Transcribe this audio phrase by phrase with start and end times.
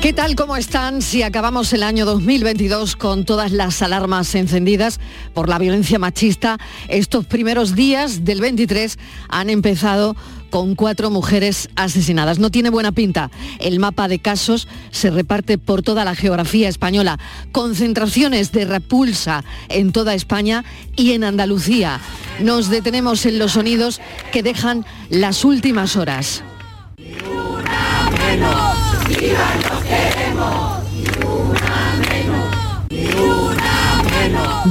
[0.00, 0.34] ¿Qué tal?
[0.34, 1.02] ¿Cómo están?
[1.02, 4.98] Si acabamos el año 2022 con todas las alarmas encendidas
[5.34, 6.58] por la violencia machista,
[6.88, 10.16] estos primeros días del 23 han empezado
[10.48, 12.38] con cuatro mujeres asesinadas.
[12.38, 13.30] No tiene buena pinta.
[13.58, 17.18] El mapa de casos se reparte por toda la geografía española.
[17.52, 20.64] Concentraciones de repulsa en toda España
[20.96, 22.00] y en Andalucía.
[22.40, 24.00] Nos detenemos en los sonidos
[24.32, 26.42] que dejan las últimas horas.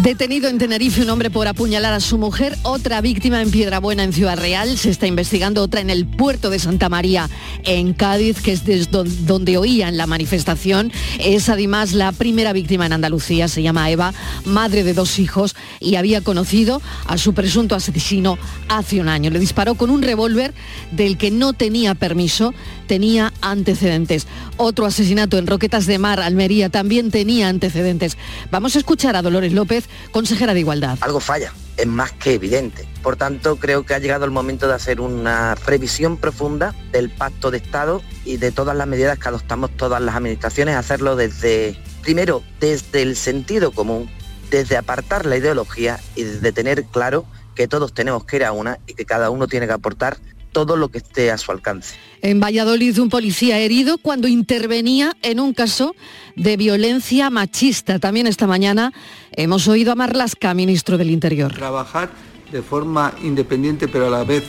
[0.03, 4.13] Detenido en Tenerife un hombre por apuñalar a su mujer, otra víctima en Piedrabuena en
[4.13, 7.30] Ciudad Real, se está investigando otra en el puerto de Santa María
[7.63, 10.91] en Cádiz, que es desde donde oían la manifestación.
[11.20, 14.13] Es además la primera víctima en Andalucía, se llama Eva,
[14.45, 18.38] madre de dos hijos y había conocido a su presunto asesino
[18.70, 19.31] hace un año.
[19.31, 20.53] Le disparó con un revólver
[20.91, 22.53] del que no tenía permiso,
[22.89, 24.25] tenía antecedentes.
[24.57, 28.17] Otro asesinato en Roquetas de Mar, Almería, también tenía antecedentes.
[28.49, 30.97] Vamos a escuchar a Dolores López, consejera de Igualdad.
[31.01, 32.87] Algo falla, es más que evidente.
[33.03, 37.51] Por tanto, creo que ha llegado el momento de hacer una revisión profunda del pacto
[37.51, 42.41] de Estado y de todas las medidas que adoptamos todas las administraciones, hacerlo desde, primero,
[42.59, 44.09] desde el sentido común,
[44.49, 48.79] desde apartar la ideología y desde tener claro que todos tenemos que ir a una
[48.87, 50.17] y que cada uno tiene que aportar
[50.52, 51.95] todo lo que esté a su alcance.
[52.22, 55.95] En Valladolid un policía herido cuando intervenía en un caso
[56.36, 58.00] de violencia machista.
[58.00, 58.94] También esta mañana
[59.31, 61.53] hemos oído a Marlasca, ministro del Interior.
[61.53, 62.09] Trabajar
[62.52, 64.44] de forma independiente pero a la vez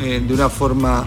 [0.00, 1.06] eh, de una forma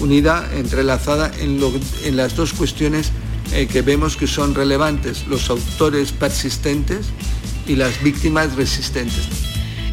[0.00, 1.60] unida, entrelazada en,
[2.04, 3.10] en las dos cuestiones
[3.52, 7.06] eh, que vemos que son relevantes, los autores persistentes
[7.66, 9.28] y las víctimas resistentes.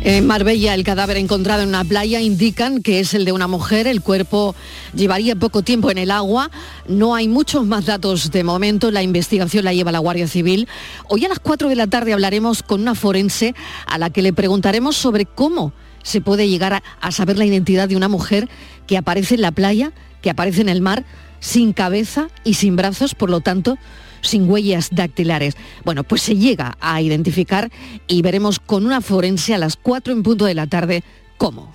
[0.07, 3.87] En Marbella, el cadáver encontrado en una playa indican que es el de una mujer.
[3.87, 4.53] El cuerpo
[4.93, 6.51] llevaría poco tiempo en el agua.
[6.87, 8.91] No hay muchos más datos de momento.
[8.91, 10.67] La investigación la lleva la Guardia Civil.
[11.07, 13.55] Hoy a las 4 de la tarde hablaremos con una forense
[13.87, 17.89] a la que le preguntaremos sobre cómo se puede llegar a, a saber la identidad
[17.89, 18.47] de una mujer
[18.85, 19.91] que aparece en la playa,
[20.21, 21.03] que aparece en el mar,
[21.39, 23.79] sin cabeza y sin brazos, por lo tanto,
[24.27, 25.55] sin huellas dactilares.
[25.83, 27.71] Bueno, pues se llega a identificar
[28.07, 31.03] y veremos con una forense a las 4 en punto de la tarde
[31.37, 31.73] cómo.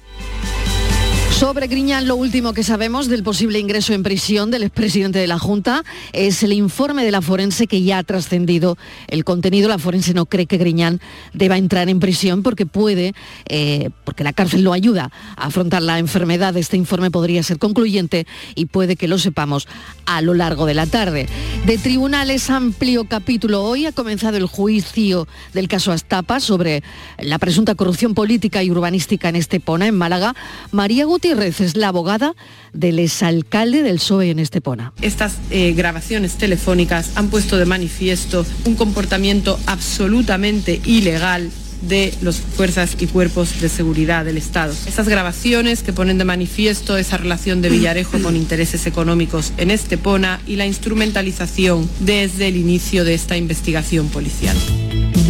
[1.40, 5.38] Sobre Griñán, lo último que sabemos del posible ingreso en prisión del expresidente de la
[5.38, 8.76] Junta es el informe de la forense que ya ha trascendido
[9.08, 9.66] el contenido.
[9.66, 11.00] La forense no cree que Griñán
[11.32, 13.14] deba entrar en prisión porque puede,
[13.48, 16.54] eh, porque la cárcel lo ayuda a afrontar la enfermedad.
[16.58, 19.66] Este informe podría ser concluyente y puede que lo sepamos
[20.04, 21.26] a lo largo de la tarde.
[21.64, 23.64] De tribunales, amplio capítulo.
[23.64, 26.82] Hoy ha comenzado el juicio del caso Astapa sobre
[27.18, 30.34] la presunta corrupción política y urbanística en Estepona, en Málaga.
[30.70, 32.34] María Guti es la abogada
[32.72, 34.92] del exalcalde del PSOE en Estepona.
[35.00, 41.50] Estas eh, grabaciones telefónicas han puesto de manifiesto un comportamiento absolutamente ilegal
[41.82, 44.72] de las fuerzas y cuerpos de seguridad del Estado.
[44.86, 50.40] Estas grabaciones que ponen de manifiesto esa relación de Villarejo con intereses económicos en Estepona
[50.46, 54.56] y la instrumentalización desde el inicio de esta investigación policial.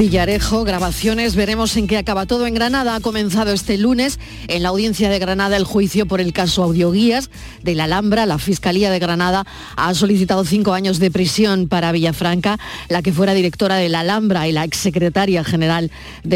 [0.01, 2.47] Villarejo, grabaciones, veremos en qué acaba todo.
[2.47, 4.19] En Granada ha comenzado este lunes
[4.49, 7.29] en la audiencia de Granada el juicio por el caso Audioguías
[7.63, 8.25] de la Alhambra.
[8.25, 9.45] La Fiscalía de Granada
[9.77, 14.49] ha solicitado cinco años de prisión para Villafranca, la que fuera directora de la Alhambra
[14.49, 15.91] y la exsecretaria general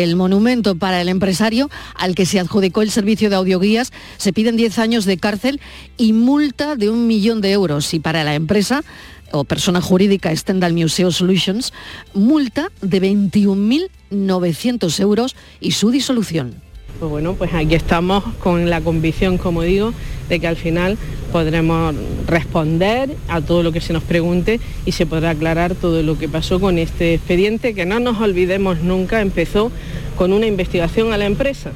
[0.05, 3.91] del monumento para el empresario al que se adjudicó el servicio de audioguías.
[4.19, 5.63] Se piden diez años de cárcel
[5.97, 7.95] y multa de un millón de euros.
[7.95, 8.85] Y para la empresa
[9.33, 11.73] o persona jurídica Stendhal Museo Solutions,
[12.13, 16.64] multa de 21.900 euros y su disolución.
[16.99, 19.93] Pues bueno, pues aquí estamos con la convicción, como digo,
[20.29, 20.97] de que al final
[21.33, 21.95] podremos
[22.27, 26.29] responder a todo lo que se nos pregunte y se podrá aclarar todo lo que
[26.29, 29.73] pasó con este expediente, que no nos olvidemos nunca, empezó
[30.17, 31.73] con una investigación a la empresa.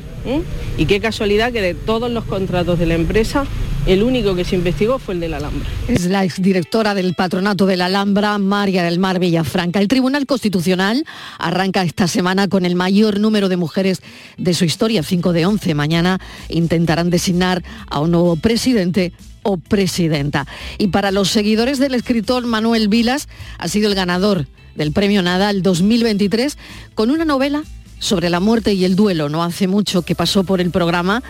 [0.77, 3.47] Y qué casualidad que de todos los contratos de la empresa,
[3.87, 5.69] el único que se investigó fue el de la Alhambra.
[5.89, 9.81] Es la exdirectora del patronato de la Alhambra, María del Mar Villafranca.
[9.81, 11.05] El Tribunal Constitucional
[11.39, 14.03] arranca esta semana con el mayor número de mujeres
[14.37, 15.75] de su historia, 5 de 11.
[15.75, 19.13] Mañana intentarán designar a un nuevo presidente
[19.43, 20.47] o presidenta.
[20.77, 23.29] Y para los seguidores del escritor Manuel Vilas,
[23.59, 26.59] ha sido el ganador del Premio Nadal 2023
[26.95, 27.65] con una novela
[27.99, 29.29] sobre la muerte y el duelo.
[29.29, 31.23] No hace mucho que pasó por el programa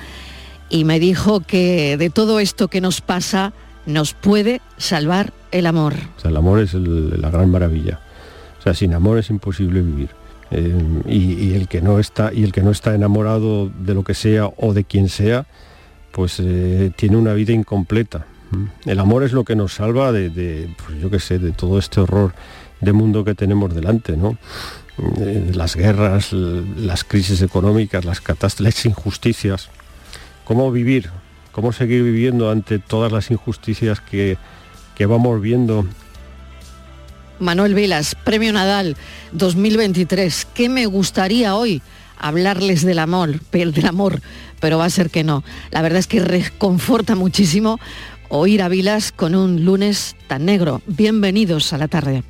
[0.68, 3.52] y me dijo que de todo esto que nos pasa
[3.86, 5.94] nos puede salvar el amor.
[6.24, 8.00] El amor es la gran maravilla.
[8.58, 10.10] O sea, sin amor es imposible vivir.
[10.50, 14.14] Eh, y, el que no está y el que no está enamorado de lo que
[14.14, 15.46] sea o de quien sea,
[16.12, 18.26] pues eh, tiene una vida incompleta.
[18.86, 22.00] El amor es lo que nos salva de, pues yo qué sé, de todo este
[22.00, 22.32] horror
[22.80, 24.38] de mundo que tenemos delante, ¿no?
[25.20, 29.68] Eh, las guerras, las crisis económicas, las catástrofes, las injusticias.
[30.44, 31.10] ¿Cómo vivir?
[31.52, 34.38] ¿Cómo seguir viviendo ante todas las injusticias que,
[34.94, 35.86] que vamos viendo
[37.40, 38.96] Manuel Vilas, Premio Nadal
[39.32, 40.48] 2023.
[40.54, 41.82] ¿Qué me gustaría hoy?
[42.20, 44.20] hablarles del amor, del amor,
[44.60, 45.44] pero va a ser que no.
[45.70, 47.78] La verdad es que reconforta muchísimo
[48.28, 50.82] oír a Vilas con un lunes tan negro.
[50.86, 52.24] Bienvenidos a la tarde.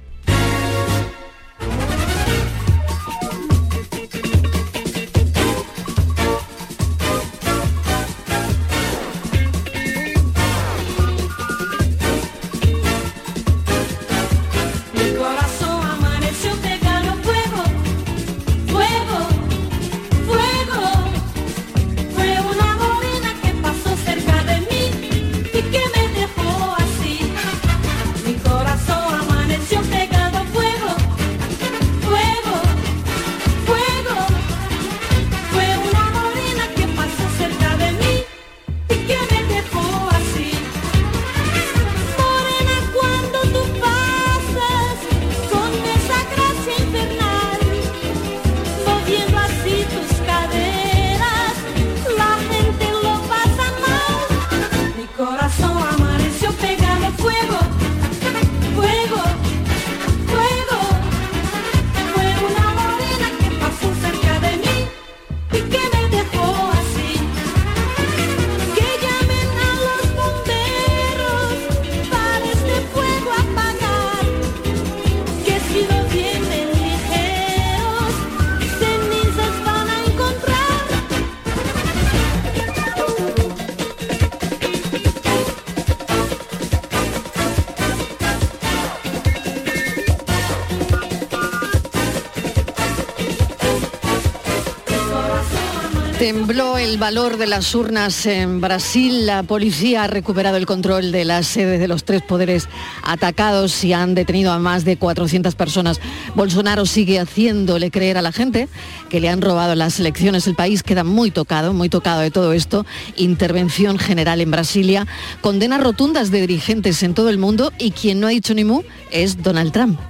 [97.38, 99.24] De las urnas en Brasil.
[99.24, 102.68] La policía ha recuperado el control de las sedes de los tres poderes
[103.02, 106.00] atacados y han detenido a más de 400 personas.
[106.34, 108.68] Bolsonaro sigue haciéndole creer a la gente
[109.08, 110.48] que le han robado las elecciones.
[110.48, 112.84] El país queda muy tocado, muy tocado de todo esto.
[113.16, 115.06] Intervención general en Brasilia,
[115.40, 118.82] condenas rotundas de dirigentes en todo el mundo y quien no ha dicho ni mu
[119.12, 120.00] es Donald Trump.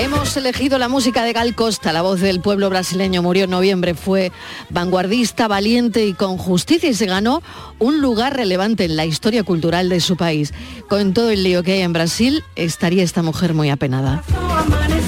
[0.00, 3.92] Hemos elegido la música de Gal Costa, la voz del pueblo brasileño, murió en noviembre,
[3.92, 4.32] fue
[4.70, 7.42] vanguardista, valiente y con justicia y se ganó
[7.78, 10.54] un lugar relevante en la historia cultural de su país.
[10.88, 14.24] Con todo el lío que hay en Brasil, estaría esta mujer muy apenada.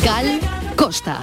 [0.05, 0.39] Gal
[0.77, 1.21] Costa.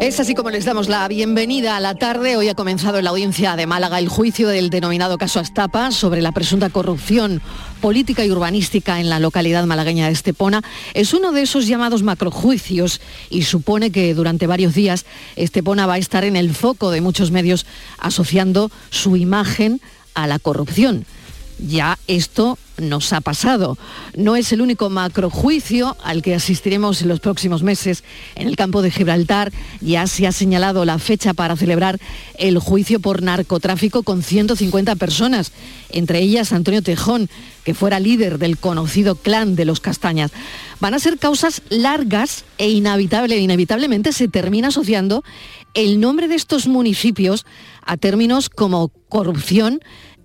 [0.00, 2.38] Es así como les damos la bienvenida a la tarde.
[2.38, 6.22] Hoy ha comenzado en la audiencia de Málaga el juicio del denominado caso Astapa sobre
[6.22, 7.42] la presunta corrupción
[7.82, 10.62] política y urbanística en la localidad malagueña de Estepona.
[10.94, 15.04] Es uno de esos llamados macrojuicios y supone que durante varios días
[15.36, 17.66] Estepona va a estar en el foco de muchos medios
[17.98, 19.82] asociando su imagen
[20.14, 21.04] a la corrupción
[21.66, 23.78] ya esto nos ha pasado.
[24.16, 28.04] No es el único macrojuicio al que asistiremos en los próximos meses.
[28.34, 31.98] En el campo de Gibraltar ya se ha señalado la fecha para celebrar
[32.38, 35.52] el juicio por narcotráfico con 150 personas,
[35.90, 37.28] entre ellas Antonio Tejón,
[37.64, 40.32] que fuera líder del conocido clan de los Castañas.
[40.80, 45.22] Van a ser causas largas e inevitable, inevitablemente se termina asociando
[45.74, 47.44] el nombre de estos municipios
[47.84, 49.80] a términos como corrupción,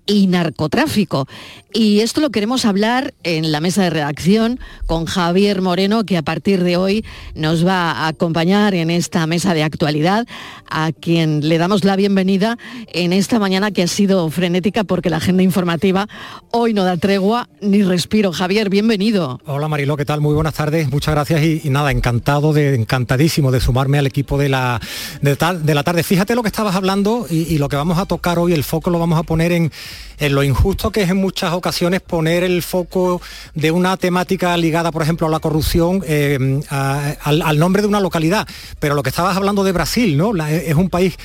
[0.06, 1.28] y narcotráfico.
[1.78, 6.22] Y esto lo queremos hablar en la mesa de redacción con Javier Moreno, que a
[6.22, 7.04] partir de hoy
[7.36, 10.26] nos va a acompañar en esta mesa de actualidad,
[10.70, 12.58] a quien le damos la bienvenida
[12.94, 16.08] en esta mañana que ha sido frenética porque la agenda informativa
[16.50, 18.32] hoy no da tregua ni respiro.
[18.32, 19.42] Javier, bienvenido.
[19.46, 20.22] Hola Marilo, ¿qué tal?
[20.22, 24.80] Muy buenas tardes, muchas gracias y, nada, encantado, encantadísimo de sumarme al equipo de la,
[25.20, 26.04] de, la tarde.
[26.04, 28.98] Fíjate lo que estabas hablando y lo que vamos a tocar hoy, el foco lo
[28.98, 29.74] vamos a poner en
[30.20, 33.22] en lo injusto que es en muchas ocasiones poner el foco
[33.54, 38.48] de una temática ligada, por ejemplo, a la corrupción eh, al, nombre de una localidad.
[38.80, 40.34] Pero lo que estabas hablando de Brasil, ¿no?
[40.46, 41.18] es un país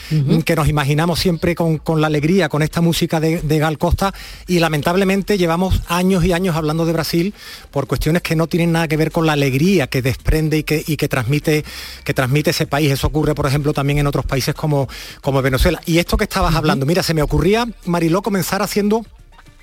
[0.44, 4.14] que nos imaginamos siempre con, la alegría, con esta música de, Gal Costa,
[4.46, 7.34] y lamentablemente llevamos años y años hablando de Brasil
[7.70, 10.82] por cuestiones que no tienen nada que ver con la alegría que desprende y que,
[10.86, 11.64] y que transmite,
[12.04, 12.90] que transmite ese país.
[12.90, 14.88] Eso ocurre, por ejemplo, también en otros países como,
[15.20, 15.80] como Venezuela.
[15.84, 19.04] Y esto que estabas hablando, mira, se me ocurría, Mariló, comenzar haciendo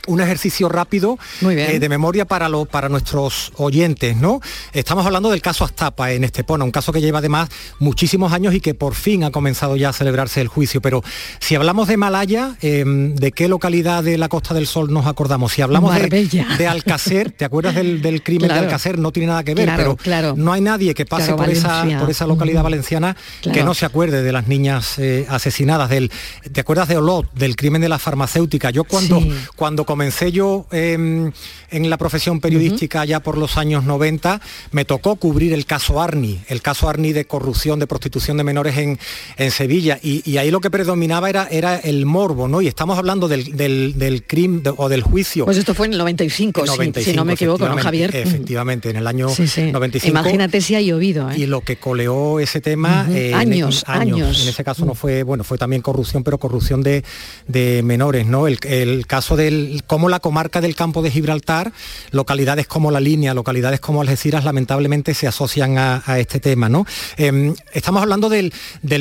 [0.08, 4.42] un ejercicio rápido eh, de memoria para, lo, para nuestros oyentes, ¿no?
[4.74, 7.50] Estamos hablando del caso Astapa en Estepona, un caso que lleva además
[7.80, 10.82] muchísimos años y que por fin ha comenzado ya a celebrarse el juicio.
[10.82, 11.04] Pero
[11.40, 15.54] si hablamos de Malaya, em, ¿de qué localidad de la Costa del Sol nos acordamos?
[15.54, 18.98] Si hablamos de, Alcácer, ¿te acuerdas del, crimen de Alcácer?
[18.98, 19.98] No tiene nada que ver, pero
[20.36, 24.24] no hay nadie que pase por, esa, por esa localidad valenciana que no se acuerde
[24.24, 25.90] de las niñas eh, asesinadas.
[25.90, 26.12] Del,
[26.52, 28.70] ¿Te acuerdas de Olot, del crimen de la farmacéutica?
[28.70, 29.22] Yo cuando,
[29.56, 31.32] cuando comencé yo em,
[31.72, 34.39] en la profesión periodística ya por los años 90,
[34.70, 38.77] me tocó cubrir el caso Arni, el caso Arni de corrupción, de prostitución de menores
[38.77, 39.00] en,
[39.38, 39.98] en Sevilla.
[40.04, 42.62] Y, ahí lo que predominaba era, era el morbo, ¿no?
[42.62, 45.46] Y estamos hablando del, del, crimen o del juicio.
[45.46, 46.63] Pues esto fue en el 95,
[47.01, 48.16] si, no me equivoco, ¿no, Javier?
[48.16, 50.08] Efectivamente, en el año 95.
[50.08, 51.32] Imagínate si ha llovido.
[51.32, 51.39] ¿eh?
[51.39, 53.08] Y lo que coleó ese tema...
[53.10, 57.04] Eh, años, años, En ese caso no fue, bueno, fue también corrupción, pero corrupción de,
[57.48, 58.46] de menores, ¿no?
[58.46, 61.72] El, el caso del cómo la comarca del campo de Gibraltar,
[62.12, 66.70] localidades como La Línea, localidades como Algeciras, lamentablemente se asocian a, este tema.
[66.70, 66.86] ¿no?
[67.17, 68.51] Em, estamos hablando del,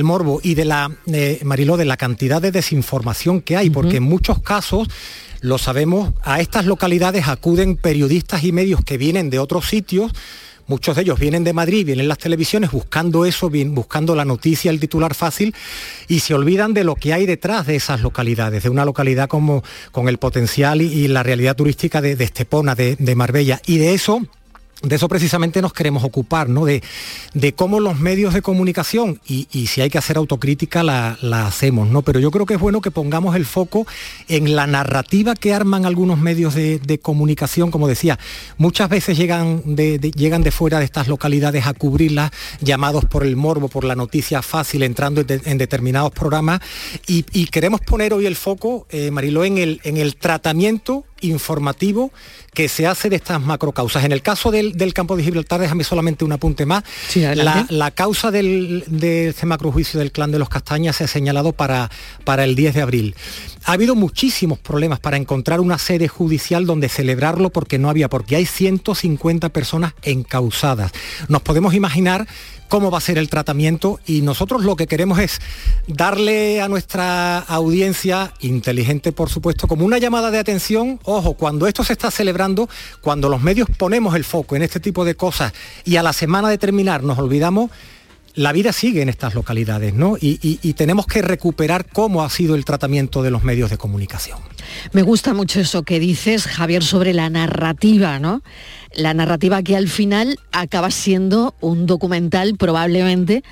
[0.03, 4.05] morbo y de la, eh, Mariló, de la cantidad de desinformación que hay, porque en
[4.05, 4.89] muchos casos
[5.41, 10.13] lo sabemos, a estas localidades acuden periodistas y medios que vienen de otros sitios
[10.67, 14.81] Muchos de ellos vienen de Madrid, vienen las televisiones buscando eso, buscando la noticia, el
[14.81, 15.55] titular fácil,
[16.09, 19.63] y se olvidan de lo que hay detrás de esas localidades, de una localidad como
[19.93, 23.61] con el potencial y, la realidad turística de, Estepona, de, de Marbella.
[23.67, 24.23] Y de eso
[24.83, 26.67] de eso precisamente nos queremos ocupar, ¿no?
[26.67, 26.83] De,
[27.33, 31.17] de cómo los medios de comunicación, y, si hay que hacer autocrítica, la,
[31.47, 32.03] hacemos, ¿no?
[32.03, 33.87] Pero yo creo que es bueno que pongamos el foco
[34.29, 38.19] en la narrativa que arman algunos medios de, comunicación, como decía,
[38.59, 42.31] muchas veces llegan de, llegan de fuera de estas localidades a cubrirlas,
[42.61, 46.61] llamados por el morbo, por la noticia fácil, entrando en, determinados programas,
[47.07, 52.13] y, queremos poner hoy el foco, eh, Mariló, en el, en el tratamiento informativo
[52.55, 54.05] que se hace de estas macrocausas.
[54.05, 56.85] En el caso del, campo de Gibraltar, déjame solamente un apunte más.
[57.15, 61.91] la, causa del, de este macrojuicio del clan de los Castañas se ha señalado para,
[62.25, 63.15] para el 10 de abril.
[63.65, 68.37] Ha habido muchísimos problemas para encontrar una sede judicial donde celebrarlo porque no había, porque
[68.37, 70.93] hay 150 personas encausadas.
[71.29, 72.27] Nos podemos imaginar
[72.69, 75.41] cómo va a ser el tratamiento y nosotros lo que queremos es
[75.87, 81.85] darle a nuestra audiencia, inteligente por supuesto, como una llamada de atención, ojo, cuando esto
[81.85, 82.69] se está celebrando,
[83.01, 85.53] cuando los medios ponemos el foco en este tipo de cosas
[85.85, 87.71] y a la semana de terminar nos olvidamos,
[88.37, 90.17] la vida sigue en estas localidades, ¿no?
[90.21, 94.39] Y, y, tenemos que recuperar cómo ha sido el tratamiento de los medios de comunicación.
[94.93, 98.43] Me gusta mucho eso que dices, Javier, sobre la narrativa, ¿no?
[98.95, 103.43] La narrativa que al final acaba siendo un documental probablemente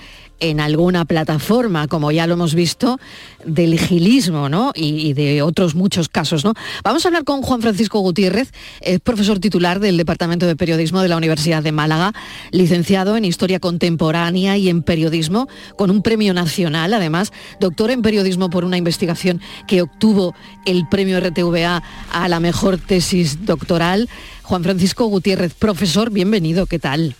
[0.40, 2.98] en alguna plataforma, como ya lo hemos visto,
[3.44, 4.72] del gilismo ¿no?
[4.74, 6.44] y, de otros muchos casos.
[6.44, 6.54] ¿no?
[6.82, 11.08] Vamos a hablar con Juan Francisco Gutiérrez, es profesor titular del Departamento de Periodismo de
[11.08, 12.12] la Universidad de Málaga,
[12.50, 18.50] licenciado en Historia Contemporánea y en Periodismo, con un premio nacional, además, doctor en Periodismo
[18.50, 20.34] por una investigación que obtuvo
[20.66, 24.08] el premio RTVA a la mejor tesis doctoral.
[24.42, 27.16] Juan Francisco Gutiérrez, profesor, bienvenido, ¿qué tal?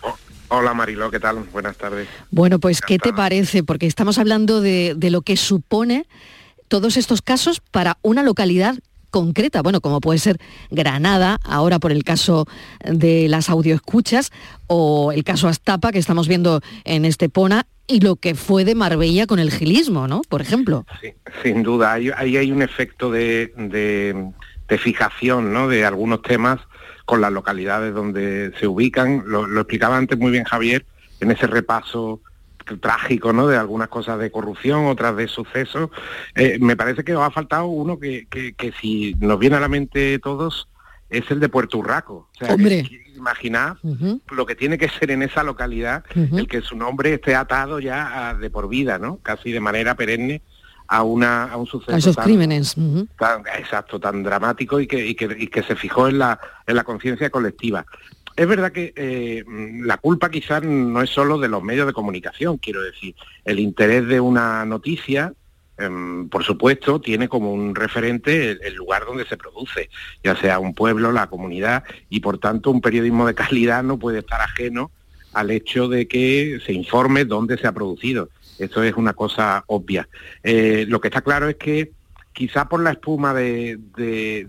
[0.49, 1.39] Hola Marilo, ¿qué tal?
[1.53, 2.09] Buenas tardes.
[2.31, 3.63] Bueno, pues ¿qué te parece?
[3.63, 6.07] Porque estamos hablando de, lo que supone
[6.69, 8.77] todos estos casos para una localidad
[9.11, 10.39] concreta, bueno, como puede ser
[10.71, 12.47] Granada, ahora por el caso
[12.85, 14.33] de las audioescuchas,
[14.67, 19.27] o el caso Astapa que estamos viendo en Estepona, y lo que fue de Marbella
[19.27, 20.23] con el gilismo, ¿no?
[20.29, 20.85] Por ejemplo.
[21.01, 25.69] Sí, sin duda, ahí hay, un efecto de, de, fijación, ¿no?
[25.69, 26.59] De algunos temas
[27.05, 29.25] con las localidades donde se ubican.
[29.27, 30.87] Lo, explicaba antes muy bien Javier
[31.21, 32.21] en ese repaso
[32.81, 33.47] trágico, ¿no?
[33.47, 35.91] De algunas cosas de corrupción, otras de sucesos.
[36.35, 39.69] Eh, me parece que os ha faltado uno que, que, si nos viene a la
[39.69, 40.69] mente todos
[41.11, 42.31] es el de Puerto Urraco.
[42.35, 42.89] O sea, Hombre.
[43.15, 43.77] imaginad
[44.31, 48.35] lo que tiene que ser en esa localidad el que su nombre esté atado ya
[48.35, 49.19] de por vida, ¿no?
[49.19, 50.43] Casi de manera perenne
[50.87, 51.95] a, una, a un suceso.
[51.95, 52.77] A esos crímenes.
[53.57, 57.87] exacto, tan dramático y que, y que, se fijó en la, en la conciencia colectiva.
[58.37, 59.45] Es verdad que eh,
[59.83, 63.15] la culpa quizás no es solo de los medios de comunicación, quiero decir,
[63.45, 65.33] el interés de una noticia
[65.79, 69.89] em, por supuesto, tiene como un referente el, lugar donde se produce,
[70.23, 74.19] ya sea un pueblo, la comunidad, y por tanto un periodismo de calidad no puede
[74.19, 74.91] estar ajeno
[75.33, 78.31] al hecho de que se informe dónde se ha producido.
[78.59, 80.09] Eso es una cosa obvia.
[80.43, 81.93] Eh, lo que está claro es que
[82.33, 83.79] quizá por la espuma de,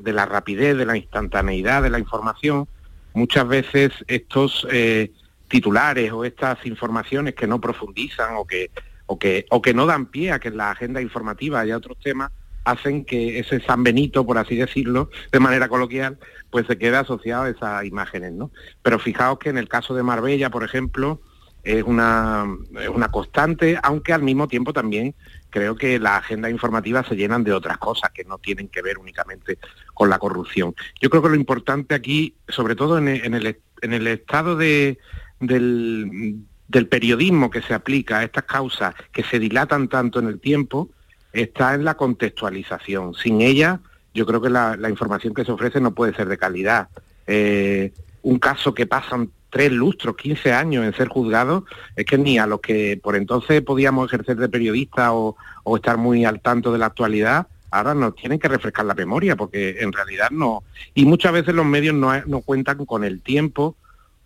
[0.03, 2.67] la rapidez, de la instantaneidad de la información,
[3.13, 5.11] muchas veces estos eh,
[5.47, 8.71] titulares o estas informaciones que no profundizan o que,
[9.05, 12.31] o, que, no dan pie a que en la agenda informativa haya otros temas,
[12.63, 16.17] hacen que ese San Benito, por así decirlo, de manera coloquial,
[16.49, 18.49] pues se quede asociado a esas imágenes, ¿no?
[18.81, 21.21] Pero fijaos que en el caso de Marbella, por ejemplo,
[21.65, 22.45] es una,
[22.93, 25.15] una constante, aunque al mismo tiempo también
[25.49, 28.99] creo que las agendas informativas se llenan de otras cosas que no tienen que ver
[28.99, 29.57] únicamente
[29.93, 30.75] con la corrupción.
[31.01, 34.99] Yo creo que lo importante aquí, sobre todo en el, en el, estado de,
[35.39, 40.39] del, del periodismo que se aplica a estas causas que se dilatan tanto en el
[40.39, 40.89] tiempo,
[41.33, 43.15] está en la contextualización.
[43.15, 43.79] Sin ella,
[44.13, 46.89] yo creo que la, información que se ofrece no puede ser de calidad.
[47.27, 47.91] Eh,
[48.21, 51.63] un caso que pasan tres lustros, 15 años en ser juzgado,
[51.95, 55.37] es que ni a los que por entonces podíamos ejercer de periodista o,
[55.77, 59.77] estar muy al tanto de la actualidad, ahora nos tienen que refrescar la memoria, porque
[59.79, 60.63] en realidad no.
[60.93, 63.77] Y muchas veces los medios no, no cuentan con el tiempo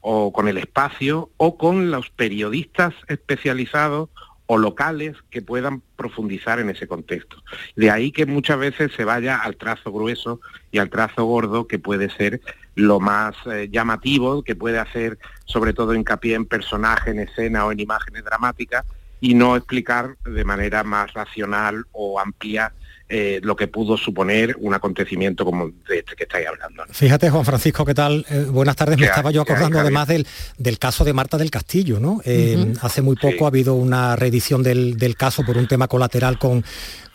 [0.01, 4.09] o con el espacio o con los periodistas especializados
[4.47, 7.37] o locales que puedan profundizar en ese contexto.
[7.75, 11.77] De ahí que muchas veces se vaya al trazo grueso y al trazo gordo, que
[11.77, 12.41] puede ser
[12.79, 17.71] lo más eh, llamativo, que puede hacer sobre todo hincapié en personaje, en escena o
[17.71, 18.85] en imágenes dramáticas,
[19.21, 22.73] y no explicar de manera más racional o amplia
[23.11, 26.83] eh, lo que pudo suponer un acontecimiento como de este que estáis hablando.
[26.91, 28.23] Fíjate, Juan Francisco, ¿qué tal?
[28.29, 28.99] Eh, buenas tardes.
[28.99, 30.27] Me estaba yo acordando además del,
[30.59, 32.21] del, caso de Marta del Castillo, ¿no?
[32.23, 36.37] Eh, hace muy poco ha habido una reedición del, del, caso por un tema colateral
[36.37, 36.63] con,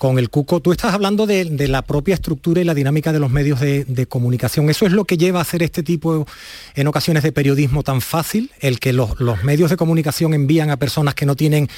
[0.04, 0.60] con el Cuco.
[0.60, 4.68] Tú estás hablando de, la propia estructura y la dinámica de los medios de, comunicación.
[4.68, 6.26] ¿Eso es lo que lleva a hacer este tipo,
[6.74, 8.50] en ocasiones, de periodismo tan fácil?
[8.60, 11.68] El que los, medios de comunicación envían a personas que no tienen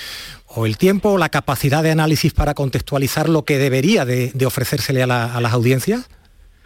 [0.56, 5.02] o el tiempo o la capacidad de análisis para contextualizar lo que debería de, ofrecérsele
[5.02, 6.08] a, las audiencias?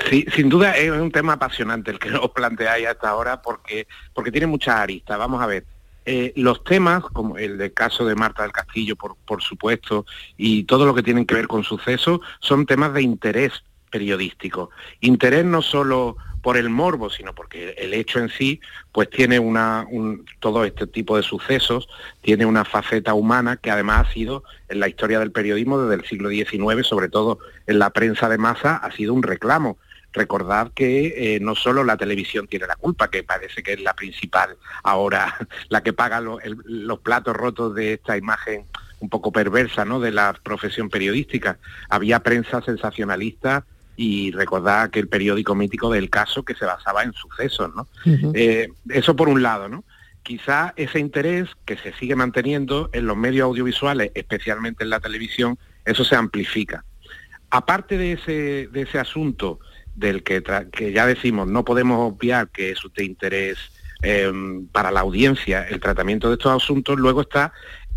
[0.09, 4.31] Sí, sin duda es un tema apasionante el que os planteáis hasta ahora porque, porque
[4.31, 5.19] tiene muchas aristas.
[5.19, 5.67] Vamos a ver,
[6.07, 10.07] eh, los temas, como el del caso de Marta del Castillo, por, por supuesto,
[10.37, 13.53] y todo lo que tienen que ver con sucesos, son temas de interés
[13.91, 14.71] periodístico.
[15.01, 18.61] Interés no solo por el morbo, sino porque el hecho en sí,
[18.93, 19.87] pues tiene una,
[20.39, 21.89] todo este tipo de sucesos,
[22.23, 26.09] tiene una faceta humana que además ha sido en la historia del periodismo desde el
[26.09, 29.79] siglo XIX, sobre todo en la prensa de masa, ha sido un reclamo
[30.13, 33.95] recordad que eh, no solo la televisión tiene la culpa, que parece que es la
[33.95, 35.37] principal ahora,
[35.69, 38.67] la que paga los platos rotos de esta imagen
[39.01, 40.01] un poco perversa ¿no?
[40.01, 41.59] de la profesión periodística.
[41.89, 43.65] Había prensa sensacionalista
[43.97, 47.71] y recordad que el periódico mítico del caso que se basaba en sucesos.
[47.75, 47.87] ¿no?
[48.35, 49.85] Eh, eso por un lado, ¿no?
[50.23, 55.59] Quizá ese interés que se sigue manteniendo en los medios audiovisuales, especialmente en la televisión,
[55.85, 56.85] eso se amplifica.
[57.51, 59.61] Aparte de ese, de ese asunto
[59.95, 63.59] del que, que ya decimos, no podemos obviar que es de interés
[64.03, 67.53] em, para la audiencia el tratamiento de estos asuntos, luego está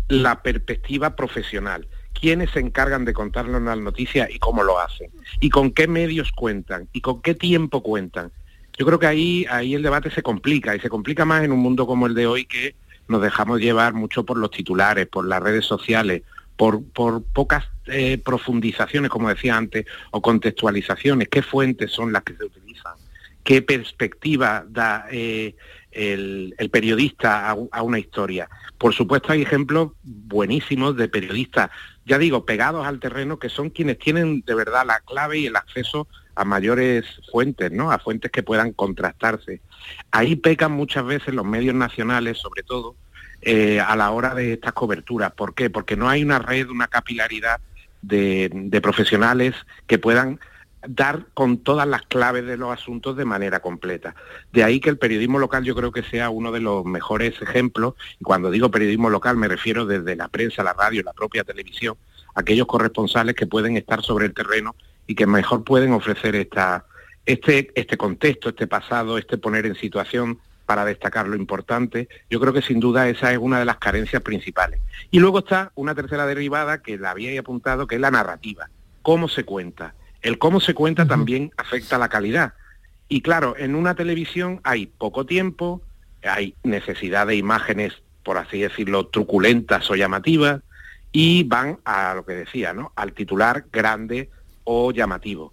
[0.08, 1.86] la perspectiva profesional.
[2.24, 5.10] ¿Quiénes se encargan de contarnos las noticias y cómo lo hacen?
[5.40, 6.88] ¿Y con qué medios cuentan?
[6.90, 8.32] ¿Y con qué tiempo cuentan?
[8.78, 11.58] Yo creo que ahí, ahí el debate se complica y se complica más en un
[11.58, 12.76] mundo como el de hoy que
[13.08, 16.22] nos dejamos llevar mucho por los titulares, por las redes sociales,
[16.56, 22.34] por, por pocas eh, profundizaciones, como decía antes, o contextualizaciones, qué fuentes son las que
[22.38, 22.94] se utilizan,
[23.42, 25.56] qué perspectiva da eh,
[25.94, 28.48] el, periodista a, una historia.
[28.78, 31.70] Por supuesto hay ejemplos buenísimos de periodistas,
[32.06, 35.56] ya digo, pegados al terreno, que son quienes tienen de verdad la clave y el
[35.56, 37.90] acceso a mayores fuentes, ¿no?
[37.90, 39.60] A fuentes que puedan contrastarse.
[40.10, 42.96] Ahí pecan muchas veces los medios nacionales, sobre todo,
[43.42, 45.32] eh, a la hora de estas coberturas.
[45.32, 45.70] ¿Por qué?
[45.70, 47.60] Porque no hay una red, una capilaridad
[48.02, 49.54] de, profesionales
[49.86, 50.40] que puedan
[50.86, 54.14] dar con todas las claves de los asuntos de manera completa.
[54.52, 57.94] De ahí que el periodismo local yo creo que sea uno de los mejores ejemplos,
[58.20, 61.96] y cuando digo periodismo local me refiero desde la prensa, la radio, la propia televisión,
[62.34, 64.74] aquellos corresponsales que pueden estar sobre el terreno
[65.06, 66.86] y que mejor pueden ofrecer esta,
[67.26, 72.08] este, este contexto, este pasado, este poner en situación para destacar lo importante.
[72.30, 74.80] Yo creo que sin duda esa es una de las carencias principales.
[75.10, 78.70] Y luego está una tercera derivada que la había apuntado, que es la narrativa.
[79.02, 79.94] ¿Cómo se cuenta?
[80.24, 82.54] El cómo se cuenta también afecta la calidad.
[83.08, 85.82] Y claro, en una televisión hay poco tiempo,
[86.22, 90.62] hay necesidad de imágenes, por así decirlo, truculentas o llamativas,
[91.12, 92.90] y van a lo que decía, ¿no?
[92.96, 94.30] Al titular grande
[94.64, 95.52] o llamativo.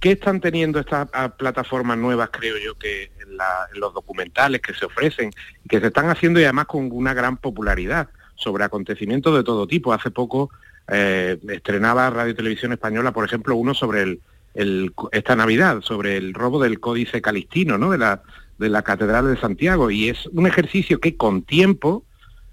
[0.00, 3.38] ¿Qué están teniendo estas ah, plataformas nuevas, creo yo, que en,
[3.78, 5.30] los documentales que se ofrecen,
[5.68, 9.92] que se están haciendo y además con una gran popularidad sobre acontecimientos de todo tipo?
[9.92, 10.50] Hace poco
[10.88, 14.20] eh, estrenaba Radio Televisión Española, por ejemplo, uno sobre
[14.54, 17.90] el, esta Navidad, sobre el robo del Códice Calistino, ¿no?
[17.90, 18.22] De la,
[18.58, 19.90] de la Catedral de Santiago.
[19.90, 22.04] Y es un ejercicio que con tiempo,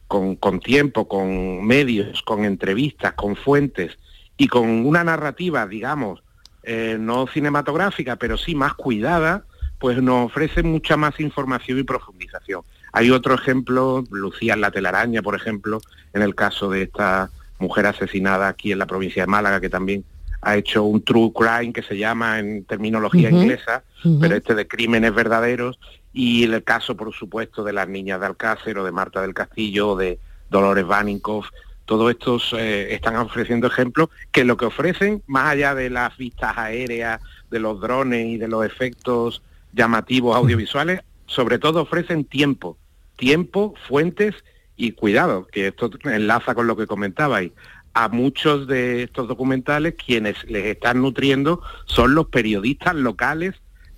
[0.08, 3.98] con, con tiempo, con medios, con entrevistas, con fuentes
[4.38, 6.22] y con una narrativa, digamos,
[6.64, 9.46] eh, no cinematográfica, pero sí más cuidada,
[9.80, 12.62] pues nos ofrece mucha más información y profundización.
[12.92, 15.80] Hay otro ejemplo, Lucía en la telaraña, por ejemplo,
[16.14, 20.04] en el caso de esta mujer asesinada aquí en la provincia de Málaga, que también
[20.42, 23.84] ha hecho un true crime que se llama en terminología inglesa,
[24.20, 25.80] pero este de crímenes verdaderos,
[26.14, 29.90] y el caso, por supuesto, de las niñas de Alcácer o de Marta del Castillo
[29.90, 31.48] o de Dolores Vaninkoff,
[31.86, 36.58] todos estos eh, están ofreciendo ejemplos que lo que ofrecen, más allá de las vistas
[36.58, 39.42] aéreas, de los drones y de los efectos
[39.74, 42.78] llamativos audiovisuales, sobre todo ofrecen tiempo,
[43.18, 44.36] tiempo, fuentes
[44.78, 47.52] y cuidado, que esto enlaza con lo que comentabais.
[47.94, 53.56] A muchos de estos documentales quienes les están nutriendo son los periodistas locales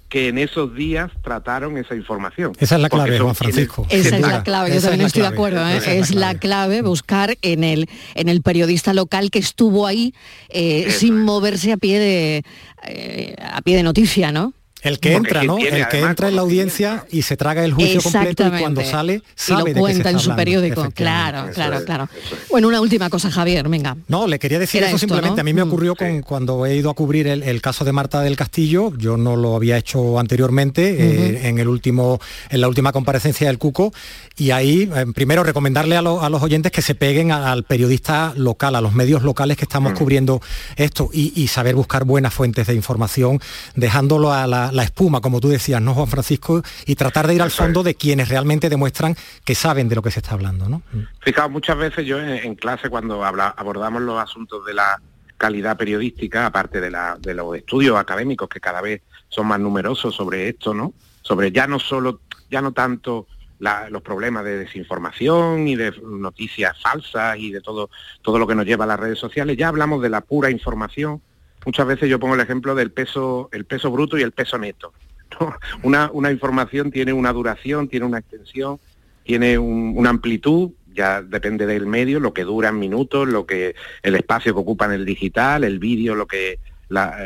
[0.09, 2.53] que en esos días trataron esa información.
[2.59, 3.85] Esa es la clave, Juan Francisco.
[3.89, 5.67] Esa es la clave, yo también estoy de acuerdo.
[5.67, 5.81] ¿eh?
[5.85, 10.13] Es, la clave buscar en el, en el periodista local que estuvo ahí
[10.49, 12.43] eh, sin moverse a pie de
[12.83, 14.53] eh, a pie de noticia, ¿no?
[14.81, 15.57] El que entra, ¿no?
[15.57, 19.23] el que entra en la audiencia y se traga el juicio completo y cuando sale
[19.35, 20.89] sabe y lo cuenta en su periódico.
[20.91, 22.09] Claro, claro, claro.
[22.49, 23.97] Bueno, una última cosa, Javier, venga.
[24.07, 25.41] No, le quería decir eso simplemente.
[25.41, 25.67] A mí me mm.
[25.67, 28.93] ocurrió con, cuando he ido a cubrir el, caso de Marta del Castillo.
[28.97, 33.57] Yo no lo había hecho anteriormente eh, en el último, en la última comparecencia del
[33.57, 33.93] Cuco.
[34.37, 38.81] Y ahí, eh, primero, recomendarle a, los oyentes que se peguen al periodista local, a
[38.81, 39.95] los medios locales que estamos mm.
[39.95, 40.41] cubriendo
[40.75, 43.39] esto y saber buscar buenas fuentes de información,
[43.75, 46.61] dejándolo a la la espuma, como tú decías, ¿no, Juan Francisco?
[46.85, 50.11] Y tratar de ir al fondo de quienes realmente demuestran que saben de lo que
[50.11, 50.81] se está hablando, ¿no?
[50.91, 51.01] Mm.
[51.21, 55.01] Fijaos, muchas veces yo en, clase cuando abordamos los asuntos de la
[55.37, 56.89] calidad periodística, aparte de,
[57.33, 60.93] los estudios académicos que cada vez son más numerosos sobre esto, ¿no?
[61.21, 63.27] Sobre ya no solo, ya no tanto
[63.59, 67.89] los problemas de desinformación y de noticias falsas y de todo,
[68.21, 71.21] todo lo que nos lleva a las redes sociales, ya hablamos de la pura información
[71.67, 74.93] muchas veces yo pongo el ejemplo del peso, el peso bruto y el peso neto.
[75.83, 78.79] Una, una, información tiene una duración, tiene una extensión,
[79.25, 84.15] tiene una amplitud, ya depende del medio, lo que dura en minutos, lo que el
[84.15, 87.17] espacio que ocupa en el digital, el vídeo, lo que la,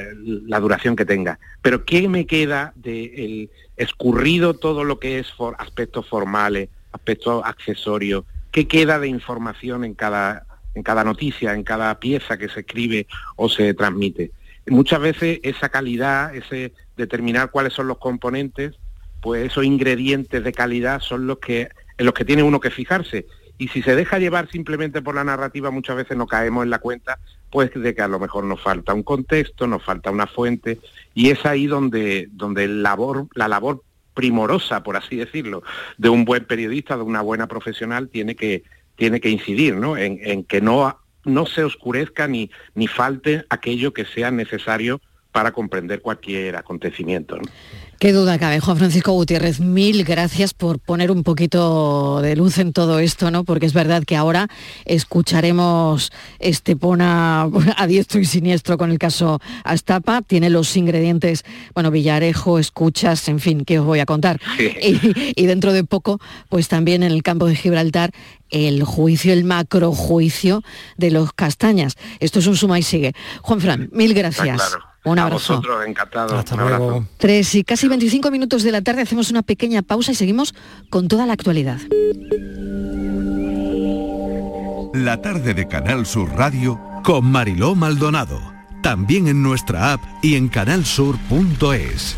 [0.60, 1.38] duración que tenga.
[1.62, 8.26] Pero ¿qué me queda de escurrido todo lo que es aspectos formales, aspectos accesorios?
[8.52, 13.08] ¿Qué queda de información en cada en cada noticia, en cada pieza que se escribe
[13.36, 14.32] o se transmite.
[14.68, 18.76] Muchas veces esa calidad, ese determinar cuáles son los componentes,
[19.22, 23.28] pues esos ingredientes de calidad son los que en los que tiene uno que fijarse.
[23.58, 26.80] Y si se deja llevar simplemente por la narrativa, muchas veces no caemos en la
[26.80, 27.20] cuenta,
[27.52, 30.80] pues de que a lo mejor nos falta un contexto, nos falta una fuente,
[31.14, 33.84] y es ahí donde, donde el labor, la labor
[34.16, 35.62] primorosa, por así decirlo,
[36.00, 38.64] de un buen periodista, de una buena profesional, tiene que,
[39.02, 39.98] tiene que incidir ¿no?
[39.98, 46.04] en, que no, no se oscurezca ni, ni falte aquello que sea necesario para comprender
[46.04, 47.40] cualquier acontecimiento.
[48.02, 52.74] Qué duda cabe, Juan Francisco Gutiérrez, mil gracias por poner un poquito de luz en
[52.74, 53.44] todo esto, ¿no?
[53.44, 54.48] Porque es verdad que ahora
[54.86, 57.44] escucharemos Estepona
[57.78, 63.40] a diestro y siniestro con el caso Astapa, tiene los ingredientes, bueno, Villarejo, escuchas, en
[63.40, 64.42] fin, ¿qué os voy a contar?
[64.82, 65.00] Y,
[65.40, 68.10] y, dentro de poco, pues también en el campo de Gibraltar,
[68.50, 70.64] el juicio, el macrojuicio
[70.98, 71.98] de los castañas.
[72.20, 73.14] Esto es un suma y sigue.
[73.44, 74.76] Juan Fran, mil gracias.
[75.04, 75.54] Un abrazo.
[75.54, 76.38] A vosotros, encantado.
[76.38, 77.06] Hasta luego.
[77.18, 80.54] Tres y casi 25 minutos de la tarde hacemos una pequeña pausa y seguimos
[80.90, 81.80] con toda la actualidad.
[84.94, 88.40] La tarde de Canal Sur Radio con Mariló Maldonado.
[88.84, 92.18] También en nuestra app y en canalsur.es.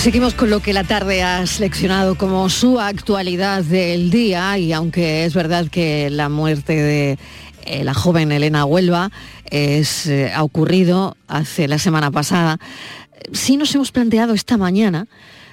[0.00, 5.26] Seguimos con lo que la tarde ha seleccionado como su actualidad del día y aunque
[5.26, 7.18] es verdad que la muerte de
[7.66, 9.10] eh, la joven Elena Huelva
[9.50, 12.58] es, eh, ha ocurrido hace la semana pasada,
[13.34, 15.06] sí nos hemos planteado esta mañana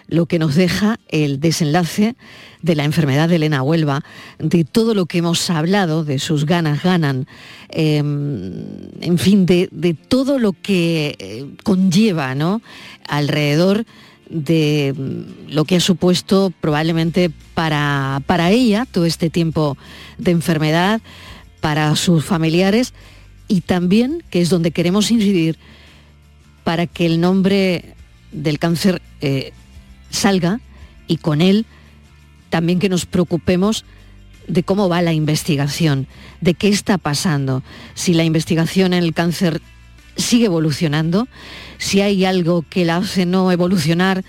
[0.07, 2.15] lo que nos deja el desenlace
[2.61, 4.05] de la enfermedad de Elena Huelva,
[4.39, 7.27] de todo lo que hemos hablado, de sus ganas ganan,
[7.67, 8.63] em,
[9.01, 12.61] en fin, de, de, todo lo que eh, conlleva ¿no?
[13.09, 13.85] alrededor
[14.29, 19.77] de mm, lo que ha supuesto probablemente para, para ella todo este tiempo
[20.17, 21.01] de enfermedad,
[21.61, 22.93] para sus familiares
[23.47, 25.57] y también, que es donde queremos incidir,
[26.63, 27.95] para que el nombre
[28.31, 29.53] del cáncer eh,
[30.09, 30.59] salga
[31.07, 31.65] y con él
[32.49, 33.85] también que nos preocupemos
[34.47, 36.07] de cómo va la investigación,
[36.41, 37.63] de qué está pasando,
[37.93, 39.61] si la investigación en el cáncer
[40.17, 41.27] sigue evolucionando,
[41.77, 44.23] si hay algo que la hace no evolucionar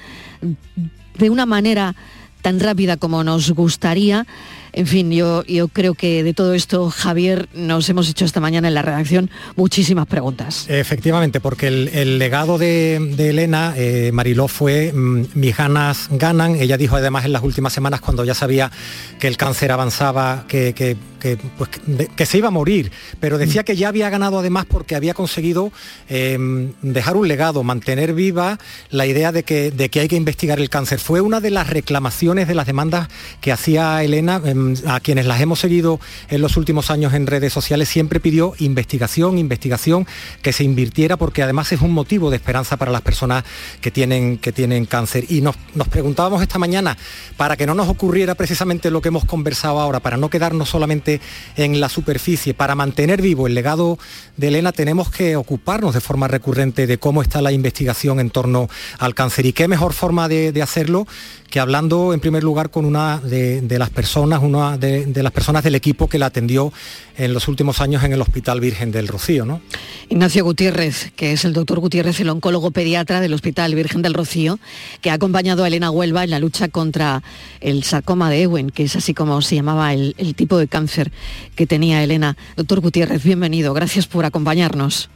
[1.19, 1.95] de una manera
[2.43, 4.27] tan rápida como nos gustaría.
[4.73, 8.69] En fin, yo, yo creo que de todo esto, Javier, nos hemos hecho esta mañana
[8.69, 10.67] en la redacción muchísimas preguntas.
[10.69, 16.57] Efectivamente, porque el, legado de, Elena, eh, Mariló, fue mm, mis ganas ganan.
[16.57, 18.71] Ella dijo además en las últimas semanas, cuando ya sabía
[19.19, 21.71] que el cáncer avanzaba, que, que pues,
[22.15, 25.73] que, se iba a morir, pero decía que ya había ganado además porque había conseguido
[26.09, 28.59] em, dejar un legado, mantener viva
[28.91, 31.01] la idea de que, de que hay que investigar el cáncer.
[31.01, 33.09] Fue una de las reclamaciones de las demandas
[33.41, 37.53] que hacía Elena, em, a quienes las hemos seguido en los últimos años en redes
[37.53, 40.07] sociales, siempre pidió investigación, investigación,
[40.43, 43.45] que se invirtiera porque además es un motivo de esperanza para las personas
[43.81, 45.25] que tienen, que tienen cáncer.
[45.29, 46.97] Y nos, nos preguntábamos esta mañana,
[47.37, 51.21] para que no nos ocurriera precisamente lo que hemos conversado ahora, para no quedarnos solamente
[51.57, 52.55] en la superficie.
[52.55, 53.99] Para mantener vivo el legado
[54.37, 58.69] de Elena tenemos que ocuparnos de forma recurrente de cómo está la investigación en torno
[58.99, 61.07] al cáncer y qué mejor forma de, hacerlo
[61.51, 65.75] que hablando en primer lugar con una de, las personas, una de, las personas del
[65.75, 66.73] equipo que la atendió
[67.17, 69.45] en los últimos años en el Hospital Virgen del Rocío.
[69.45, 69.61] ¿no?
[70.09, 74.59] Ignacio Gutiérrez, que es el doctor Gutiérrez, el oncólogo pediatra del Hospital Virgen del Rocío,
[75.01, 77.23] que ha acompañado a Elena Huelva en la lucha contra
[77.61, 81.13] el sarcoma de Ewing, que es así como se llamaba el tipo de cáncer
[81.57, 82.37] que tenía Elena.
[82.57, 83.73] Doctor Gutiérrez, bienvenido.
[83.73, 85.09] Gracias por acompañarnos.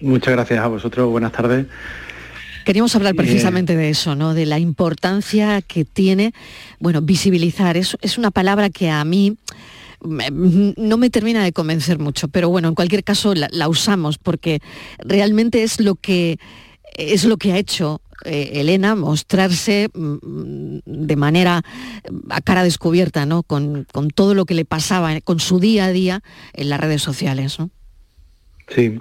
[0.00, 1.08] Muchas gracias a vosotros.
[1.10, 1.66] Buenas tardes.
[2.66, 4.34] Queríamos hablar precisamente de eso, ¿no?
[4.34, 6.32] De la importancia que tiene,
[6.80, 7.76] bueno, visibilizar.
[7.76, 9.38] Es, es una palabra que a mí
[10.02, 14.60] no me termina de convencer mucho, pero bueno, en cualquier caso la usamos porque
[14.98, 16.38] realmente es lo que
[16.96, 21.62] es lo que ha hecho eh, Elena mostrarse mm, de manera
[22.30, 23.42] a cara descubierta, ¿no?
[23.42, 26.22] Con, todo lo que le pasaba, con su día a día
[26.54, 27.58] en las redes sociales.
[27.58, 27.70] ¿no?
[28.74, 29.00] Sí,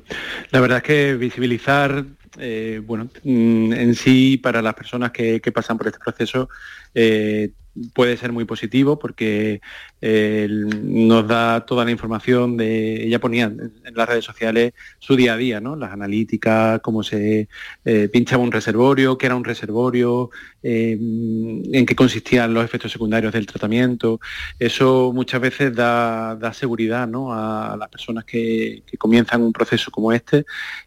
[0.51, 2.05] la verdad es que visibilizar
[2.39, 6.49] eh, bueno, mm, en sí para las personas que, pasan por este proceso
[6.93, 7.51] eh,
[7.93, 9.61] puede ser muy positivo porque
[10.01, 15.33] eh, nos da toda la información de, ella ponía en, las redes sociales su día
[15.33, 15.75] a día, ¿no?
[15.75, 17.47] Las analíticas, cómo se
[17.85, 20.29] eh, pinchaba un reservorio, qué era un reservorio,
[20.61, 24.19] eh, en qué consistían los efectos secundarios del tratamiento.
[24.59, 27.33] Eso muchas veces da, seguridad ¿no?
[27.33, 30.45] a, las personas que, comienzan un proceso como este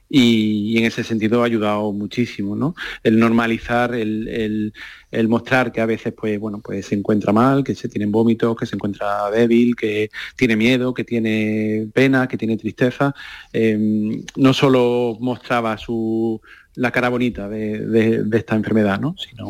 [0.08, 2.74] y, en ese sentido ha ayudado muchísimo, ¿no?
[3.02, 4.72] El normalizar, el,
[5.10, 8.56] el mostrar que a veces pues bueno pues se encuentra mal, que se tienen vómitos,
[8.56, 13.14] que se encuentra débil, que tiene miedo, que tiene pena, que tiene tristeza.
[13.52, 16.40] Em, no solo mostraba su
[16.74, 19.16] la cara bonita de, esta enfermedad, ¿no?
[19.18, 19.46] sino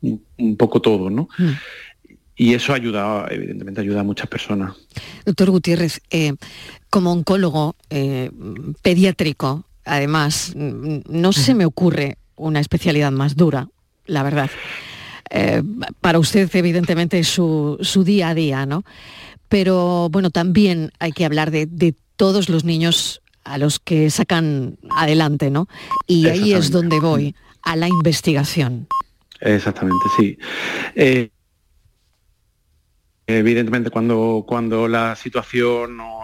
[0.00, 0.12] mm.
[0.38, 1.10] un, poco todo.
[1.10, 1.28] ¿no?
[1.36, 1.52] Mm.
[2.36, 4.74] Y eso ayuda, evidentemente ayuda a muchas personas.
[5.24, 6.32] Doctor Gutiérrez, eh,
[6.90, 8.30] como oncólogo eh,
[8.82, 13.68] pediátrico, además, no se me ocurre una especialidad más dura,
[14.06, 14.50] la verdad.
[15.30, 15.62] Eh,
[16.00, 18.84] para usted, evidentemente, es su, día a día, ¿no?
[19.48, 24.78] Pero bueno, también hay que hablar de, de todos los niños a los que sacan
[24.90, 25.68] adelante, ¿no?
[26.06, 28.86] Y ahí es donde voy, a la investigación.
[29.40, 30.38] Exactamente, sí.
[30.94, 31.30] Eh,
[33.26, 36.20] evidentemente cuando, cuando la situación no,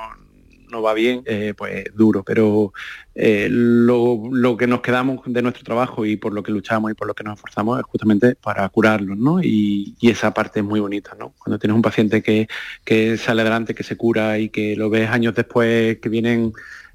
[0.71, 2.73] no va bien, eh, pues duro, pero
[3.15, 7.07] eh, lo, que nos quedamos de nuestro trabajo y por lo que luchamos y por
[7.07, 9.43] lo que nos esforzamos es justamente para curarlos, ¿no?
[9.43, 11.35] Y, esa parte es muy bonita, ¿no?
[11.39, 12.49] Cuando tienes un paciente que,
[12.85, 16.53] que sale adelante, que se cura y que lo ves años después, que vienen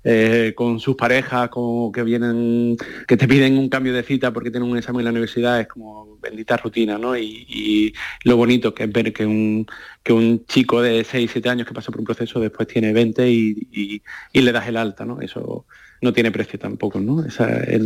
[0.08, 4.52] eh, con sus parejas, como que vienen, que te piden un cambio de cita porque
[4.52, 7.18] tienen un examen en la universidad, es como bendita rutina, ¿no?
[7.18, 7.92] Y,
[8.24, 9.66] lo bonito que es ver que un,
[10.04, 13.30] que un chico de 6, 7 años que pasa por un proceso después tiene 20
[13.32, 15.22] y, y le das el alta, ¿no?
[15.22, 15.66] Eso
[16.06, 17.26] no tiene precio tampoco, ¿no?
[17.26, 17.80] Eh,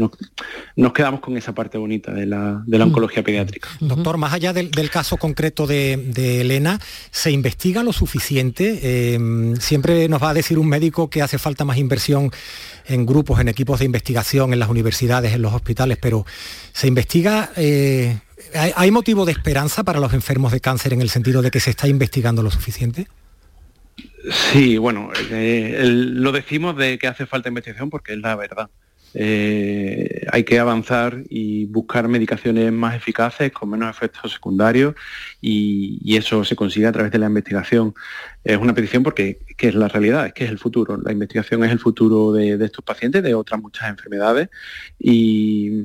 [0.75, 2.89] nos, quedamos con esa parte bonita de la, de la mm.
[2.89, 3.69] oncología pediátrica.
[3.79, 6.79] Doctor, más allá del, caso concreto de, Elena,
[7.09, 9.13] ¿se investiga lo suficiente?
[9.13, 12.29] Em, siempre nos va a decir un médico que hace falta más inversión
[12.85, 16.25] en grupos, en equipos de investigación, en las universidades, en los hospitales, pero
[16.73, 17.51] ¿se investiga...
[17.55, 18.19] Eh,
[18.53, 21.69] ¿Hay motivo de esperanza para los enfermos de cáncer en el sentido de que se
[21.69, 23.07] está investigando lo suficiente?
[24.51, 28.69] Sí, bueno, eh, lo decimos de que hace falta investigación porque es la verdad.
[29.13, 34.95] Eh, hay que avanzar y buscar medicaciones más eficaces con menos efectos secundarios
[35.41, 37.93] y, eso se consigue a través de la investigación.
[38.43, 40.97] Es una petición porque es la realidad, es que es el futuro.
[40.97, 44.49] La investigación es el futuro de, estos pacientes, de otras muchas enfermedades
[44.99, 45.83] y,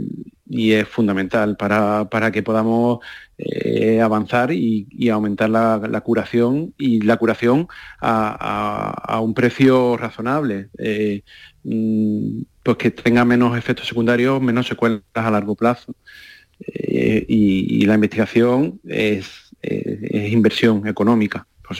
[0.50, 2.98] es fundamental para, que podamos
[3.38, 7.68] eh, avanzar y, aumentar la, curación y la curación
[8.00, 10.68] a, un precio razonable.
[10.78, 11.22] Eh,
[11.64, 15.94] mm, pues que tenga menos efectos secundarios, menos secuelas a largo plazo.
[16.66, 19.54] Eh, y, la investigación es,
[20.12, 21.46] inversión económica.
[21.66, 21.78] Pues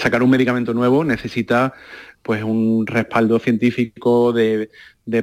[0.00, 1.72] sacar un medicamento nuevo necesita
[2.22, 4.68] pues un respaldo científico de,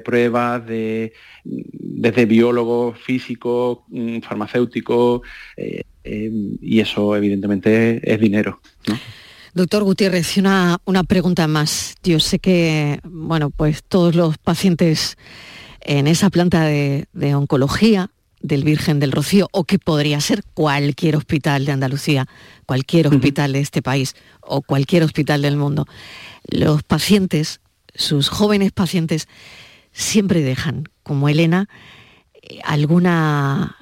[0.04, 1.12] pruebas de,
[1.44, 5.22] desde biólogos, físicos, mm, farmacéuticos,
[5.58, 8.62] eh, eh, y eso evidentemente es dinero.
[9.56, 11.94] Doctor Gutiérrez, una, una pregunta más.
[12.02, 15.16] Yo sé que, bueno, pues todos los pacientes
[15.82, 18.10] en esa planta de, oncología
[18.42, 22.28] del Virgen del Rocío, o que podría ser cualquier hospital de Andalucía,
[22.66, 25.86] cualquier hospital de este país, o cualquier hospital del mundo,
[26.50, 27.62] los pacientes,
[27.94, 29.28] sus jóvenes pacientes,
[29.92, 31.70] siempre dejan, como Elena,
[32.64, 33.78] alguna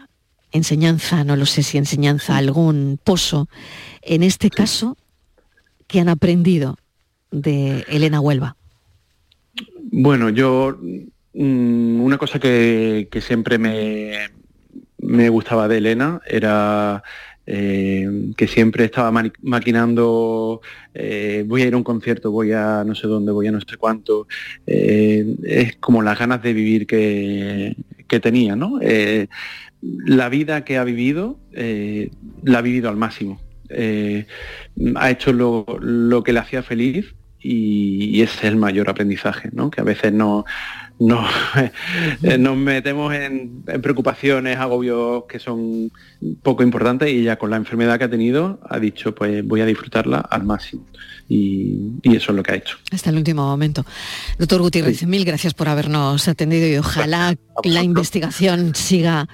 [0.51, 3.47] enseñanza, no lo sé si enseñanza, algún pozo,
[4.01, 4.97] en este caso
[5.91, 6.77] que han aprendido
[7.31, 8.55] de Elena Huelva?
[9.91, 10.79] Bueno, yo
[11.33, 14.13] mm, una cosa que, siempre me,
[14.99, 17.03] me, gustaba de Elena era
[17.45, 20.61] eh, que siempre estaba maquinando,
[20.93, 23.59] eh, voy a ir a un concierto, voy a no sé dónde, voy a no
[23.59, 24.27] sé cuánto.
[24.65, 27.75] Eh, es como las ganas de vivir que,
[28.07, 28.79] que tenía, ¿no?
[30.05, 31.39] la vida que ha vivido,
[32.43, 33.41] la ha vivido al máximo.
[33.73, 34.25] Eh,
[34.95, 39.71] ha hecho lo, que le hacía feliz y, ese es el mayor aprendizaje, ¿no?
[39.71, 40.45] que a veces no,
[40.99, 41.25] no
[42.39, 45.91] nos metemos en, preocupaciones, agobios que son
[46.43, 49.65] poco importantes y ella con la enfermedad que ha tenido ha dicho pues voy a
[49.65, 50.85] disfrutarla al máximo
[51.27, 52.77] y, eso es lo que ha hecho.
[52.91, 53.85] Hasta el último momento.
[54.37, 59.27] Doctor Gutiérrez, mil gracias por habernos atendido y ojalá la investigación siga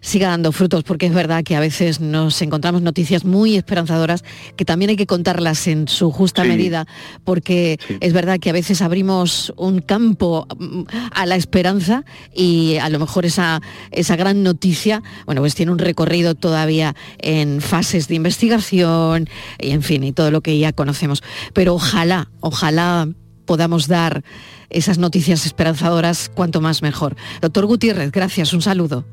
[0.00, 4.24] siga dando frutos, porque es verdad que a veces nos encontramos noticias muy esperanzadoras
[4.56, 6.86] que también hay que contarlas en su justa medida,
[7.24, 10.82] porque es verdad que a veces abrimos un campo mm,
[11.12, 13.60] a la esperanza y a lo mejor esa,
[13.90, 19.82] esa gran noticia, bueno, pues tiene un recorrido todavía en fases de investigación y en
[19.82, 21.22] fin, y todo lo que ya conocemos.
[21.52, 23.08] Pero ojalá, ojalá
[23.44, 24.22] podamos dar
[24.70, 27.16] esas noticias esperanzadoras cuanto más mejor.
[27.40, 29.04] Doctor Gutiérrez, gracias, un saludo.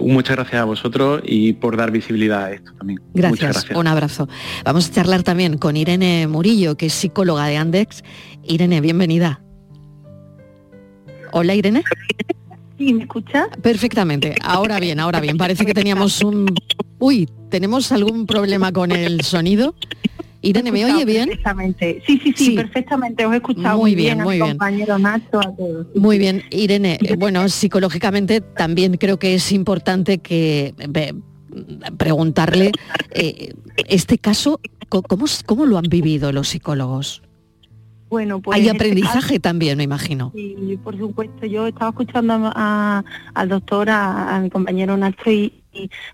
[0.00, 3.00] Muchas gracias a vosotros y por dar visibilidad a esto también.
[3.14, 4.28] Gracias, un abrazo.
[4.64, 8.02] Vamos a charlar también con Irene Murillo, que es psicóloga de Andex.
[8.44, 9.40] Irene, bienvenida.
[11.32, 11.84] Hola Irene.
[12.78, 13.48] ¿Y me escucha?
[13.62, 14.34] Perfectamente.
[14.42, 15.36] Ahora bien, ahora bien.
[15.36, 16.54] Parece que teníamos un...
[16.98, 19.74] Uy, ¿tenemos algún problema con el sonido?
[20.40, 21.28] Irene, ¿me oye bien?
[21.28, 22.02] Perfectamente.
[22.06, 23.26] Sí, sí, sí, perfectamente.
[23.26, 24.50] Os he escuchado muy, bien, muy bien.
[24.50, 25.86] compañero Nacho, a todos.
[25.94, 26.98] Muy bien, Irene.
[27.18, 30.74] Bueno, psicológicamente también creo que es importante que
[31.96, 32.72] preguntarle
[33.10, 33.52] eh,
[33.88, 37.22] este caso, ¿cómo, ¿cómo lo han vivido los psicólogos?
[38.08, 40.32] Bueno, pues Hay este aprendizaje también, me imagino.
[40.34, 41.46] Sí, por supuesto.
[41.46, 45.52] Yo estaba escuchando al doctor, a, mi compañero Nacho, y,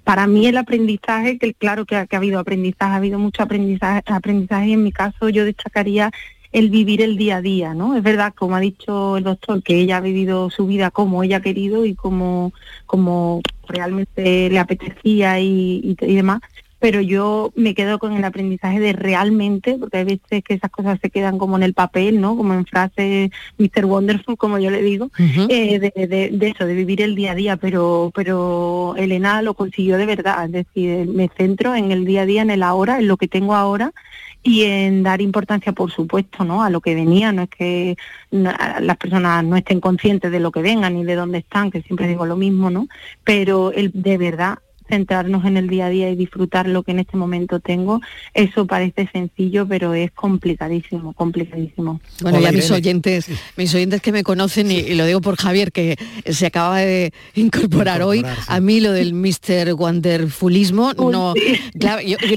[0.02, 4.68] para mí el aprendizaje, que claro que ha, habido aprendizaje, ha habido mucho aprendizaje, aprendizaje
[4.68, 6.10] y en mi caso yo destacaría
[6.52, 7.96] el vivir el día a día, ¿no?
[7.96, 11.38] Es verdad, como ha dicho el doctor, que ella ha vivido su vida como ella
[11.38, 12.52] ha querido y como,
[12.86, 16.42] como realmente le apetecía y demás,
[16.84, 20.98] pero yo me quedo con el aprendizaje de realmente, porque hay veces que esas cosas
[21.00, 22.36] se quedan como en el papel, ¿no?
[22.36, 23.86] Como en frase Mr.
[23.86, 25.10] Wonderful, como yo le digo,
[25.48, 30.04] eh, de, eso, de vivir el día a día, pero, pero Elena lo consiguió de
[30.04, 33.16] verdad, es decir, me centro en el día a día, en el ahora, en lo
[33.16, 33.94] que tengo ahora
[34.42, 36.62] y en dar importancia, por supuesto, ¿no?
[36.62, 37.32] a lo que venía.
[37.32, 37.96] No es que
[38.30, 42.08] las personas no estén conscientes de lo que vengan ni de dónde están, que siempre
[42.08, 42.88] digo lo mismo, ¿no?
[43.24, 44.58] Pero el, de verdad
[44.94, 48.00] centrarnos en el día a día y disfrutar lo que en este momento tengo,
[48.32, 52.00] eso parece sencillo, pero es complicadísimo, complicadísimo.
[52.22, 53.26] Bueno, ya mis oyentes,
[53.56, 58.02] mis oyentes que me conocen, y, lo digo por Javier, que se acaba de incorporar
[58.02, 59.74] hoy, a mí lo del Mr.
[59.74, 61.34] Wonderfulismo no,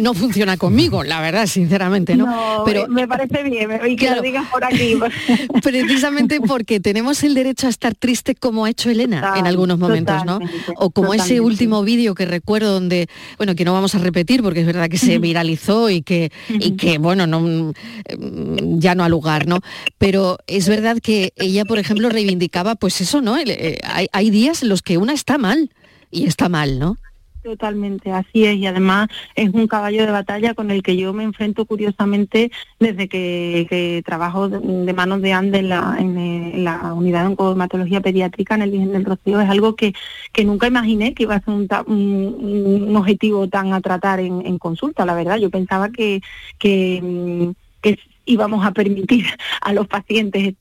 [0.01, 2.63] no funciona conmigo, la verdad, sinceramente, ¿no?
[2.65, 4.95] pero me parece bien, y que lo digas por aquí.
[5.61, 10.25] precisamente porque tenemos el derecho a estar triste como ha hecho Elena en algunos momentos,
[10.25, 10.39] ¿no?
[10.77, 14.65] O como ese último vídeo que donde, bueno, que no vamos a repetir porque es
[14.65, 19.47] verdad que se viralizó y que, y que bueno, no, mm, ya no ha lugar,
[19.47, 19.59] ¿no?
[19.97, 23.37] Pero es verdad que ella, por ejemplo, reivindicaba, pues eso, ¿no?
[23.37, 25.69] Eh, hay, hay días en los que una está mal
[26.09, 26.97] y está mal, ¿no?
[27.47, 31.23] Totalmente, así es, y además es un caballo de batalla con el que yo me
[31.23, 37.27] enfrento curiosamente desde que, trabajo de, manos de ANDE en la, en, la unidad de
[37.27, 39.39] oncomatología pediátrica en el Virgen del Rocío.
[39.39, 39.93] Es algo que,
[40.33, 45.15] que nunca imaginé que iba a ser un, objetivo tan a tratar en, consulta, la
[45.15, 45.37] verdad.
[45.37, 46.21] Yo pensaba que,
[46.59, 47.01] que
[48.25, 49.25] íbamos a permitir
[49.61, 50.55] a los pacientes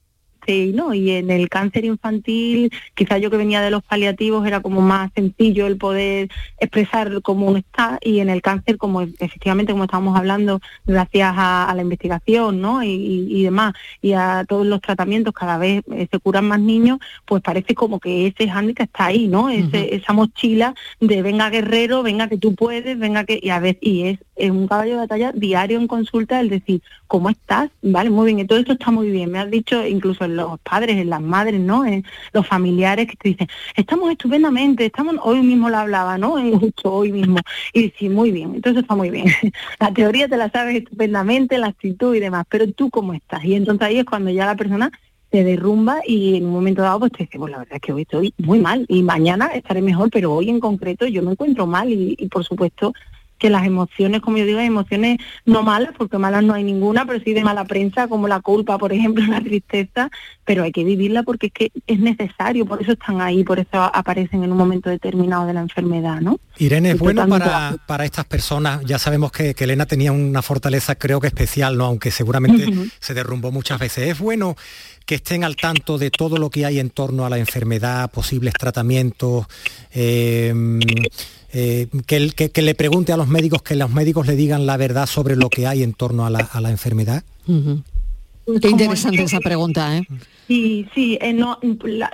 [0.46, 0.94] y ¿no?
[0.94, 5.10] Y en el cáncer infantil, quizás yo que venía de los paliativos era como más
[5.14, 6.28] sencillo el poder
[6.58, 11.72] expresar cómo uno está y en el cáncer, como efectivamente como estábamos hablando, gracias a,
[11.76, 12.82] la investigación, ¿no?
[12.82, 17.42] Y, demás, y a todos los tratamientos cada vez eh, se curan más niños, pues
[17.42, 19.50] parece como que ese hándicap está ahí, ¿no?
[19.50, 23.38] Esa mochila de venga guerrero, venga que tú puedes, venga que...
[23.42, 26.82] Y a veces, y es, es un caballo de batalla diario en consulta el decir,
[27.06, 27.70] ¿cómo estás?
[27.82, 29.30] Vale, muy bien, y todo esto está muy bien.
[29.30, 31.84] Me has dicho incluso en los padres, en las madres, ¿no?
[31.84, 36.32] En los familiares que te dicen, estamos estupendamente, estamos, hoy mismo lo hablaba, ¿no?
[36.60, 37.38] Justo hoy mismo.
[37.72, 39.26] Y sí, muy bien, entonces está muy bien.
[39.80, 43.44] la teoría te la sabes estupendamente, la actitud y demás, pero tú cómo estás.
[43.44, 44.92] Y entonces ahí es cuando ya la persona
[45.32, 47.92] se derrumba y en un momento dado pues te dice, pues la verdad es que
[47.92, 51.66] hoy estoy muy mal y mañana estaré mejor, pero hoy en concreto yo me encuentro
[51.66, 52.92] mal y, y por supuesto
[53.38, 57.22] que las emociones, como yo digo, emociones no malas, porque malas no hay ninguna, pero
[57.22, 60.10] sí de mala prensa, como la culpa, por ejemplo, la tristeza,
[60.44, 63.68] pero hay que vivirla porque es que es necesario, por eso están ahí, por eso
[63.72, 66.38] aparecen en un momento determinado de la enfermedad, ¿no?
[66.58, 71.20] Irene, es bueno para, para, estas personas, ya sabemos que, Elena tenía una fortaleza creo
[71.20, 71.86] que especial, ¿no?
[71.86, 72.66] Aunque seguramente
[73.00, 74.08] se derrumbó muchas veces.
[74.08, 74.56] Es bueno
[75.04, 78.54] que estén al tanto de todo lo que hay en torno a la enfermedad, posibles
[78.54, 79.46] tratamientos,
[79.92, 80.52] eh,
[81.52, 85.36] eh, que, le pregunte a los médicos, que los médicos le digan la verdad sobre
[85.36, 87.24] lo que hay en torno a la, enfermedad?
[87.46, 90.06] Qué interesante esa pregunta, ¿eh?
[90.46, 92.10] Sí, sí, eh, no, la,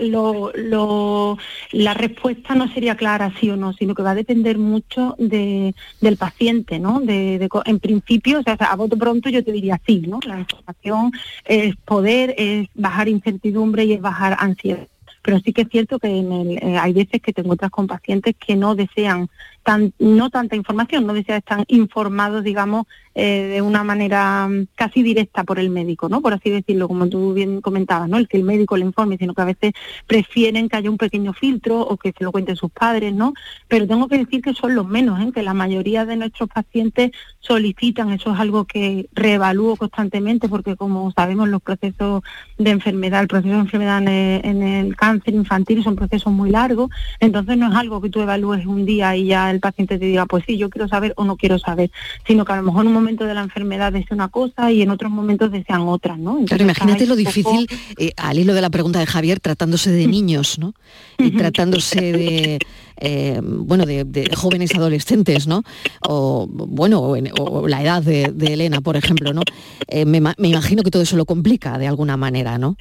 [1.72, 5.74] la respuesta no sería clara sí o no, sino que va a depender mucho de,
[6.00, 7.00] del paciente, ¿no?
[7.00, 10.18] De, en principio, o sea, a voto pronto yo te diría sí, ¿no?
[10.26, 11.12] La información
[11.44, 14.86] es poder, es bajar incertidumbre y es bajar ansiedad
[15.22, 17.86] pero sí que es cierto que en el, eh, hay veces que te encuentras con
[17.86, 19.28] pacientes que no desean
[19.62, 25.02] tan, no tanta información, no desean estar informados, digamos, eh, de una manera mm, casi
[25.02, 26.22] directa por el médico, ¿no?
[26.22, 28.16] Por así decirlo, como tú bien comentabas, ¿no?
[28.16, 29.72] El que el médico le informe, sino que a veces
[30.06, 33.34] prefieren que haya un pequeño filtro o que se lo cuenten sus padres, ¿no?
[33.68, 35.30] Pero tengo que decir que son los menos, ¿eh?
[35.32, 41.10] que la mayoría de nuestros pacientes solicitan, eso es algo que reevalúo constantemente porque como
[41.12, 42.22] sabemos los procesos
[42.56, 46.90] de enfermedad, el proceso de enfermedad en el, cáncer infantil son procesos muy largos,
[47.20, 50.26] entonces no es algo que tú evalúes un día y ya el paciente te diga,
[50.26, 51.90] pues sí, yo quiero saber o no quiero saber,
[52.26, 54.82] sino que a lo mejor en un momento de la enfermedad desea una cosa y
[54.82, 56.44] en otros momentos desean otras, ¿no?
[56.46, 60.58] claro, imagínate lo difícil, eh, al hilo de la pregunta de Javier, tratándose de niños,
[60.58, 60.74] ¿no?
[61.18, 62.58] Y tratándose de,
[62.96, 65.62] eh, bueno, de, jóvenes adolescentes, ¿no?
[66.08, 69.42] O, bueno, o, la edad de, Elena, por ejemplo, ¿no?
[69.88, 72.76] Eh, me, me imagino que todo eso lo complica de alguna manera, ¿no?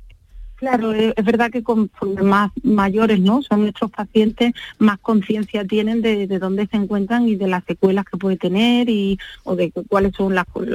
[0.61, 6.27] Claro, es, verdad que conforme más mayores no son nuestros pacientes, más conciencia tienen de,
[6.37, 10.35] dónde se encuentran y de las secuelas que puede tener y o de cuáles son
[10.35, 10.69] las, pues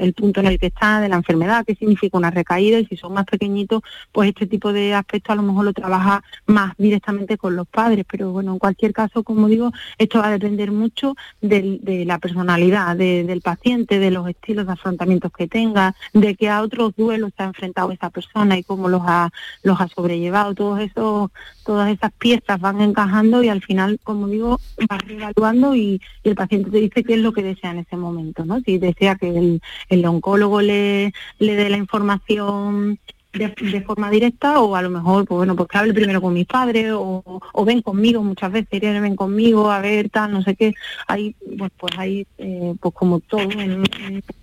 [0.00, 2.96] el punto en el que está de la enfermedad, qué significa una recaída y si
[2.96, 7.36] son más pequeñitos, pues este tipo de aspectos a lo mejor lo trabaja más directamente
[7.36, 8.06] con los padres.
[8.10, 12.96] Pero bueno, en cualquier caso, como digo, esto va a depender mucho de la personalidad
[12.96, 17.42] del paciente, de los estilos de afrontamientos que tenga, de que a otros duelos se
[17.42, 19.17] ha enfrentado esa persona y cómo los ha
[19.62, 21.30] los ha sobrellevado, todos esos,
[21.64, 26.70] todas esas piezas van encajando y al final, como digo, vas reevaluando y, el paciente
[26.70, 28.60] te dice qué es lo que desea en ese momento, ¿no?
[28.60, 32.98] Si desea que el, el oncólogo le, le dé la información
[33.32, 36.46] de, forma directa o a lo mejor, pues bueno, pues que hable primero con mis
[36.46, 40.74] padres o, ven conmigo, muchas veces ven conmigo a ver tal, no sé qué.
[41.06, 43.46] Ahí, pues, pues ahí, eh, pues como todos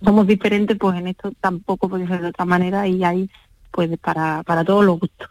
[0.04, 3.28] somos diferentes, pues en esto tampoco puede ser de otra manera y ahí
[3.76, 5.28] pues para, todos los gustos.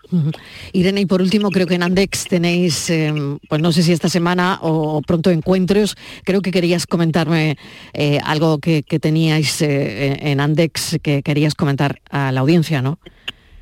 [0.71, 4.07] Irene, y por último, creo que en Andex tenéis, em, pues no sé si esta
[4.07, 7.57] semana o pronto encuentros, creo que querías comentarme
[7.93, 12.99] eh, algo que, que teníais eh, en Andex que querías comentar a la audiencia, ¿no?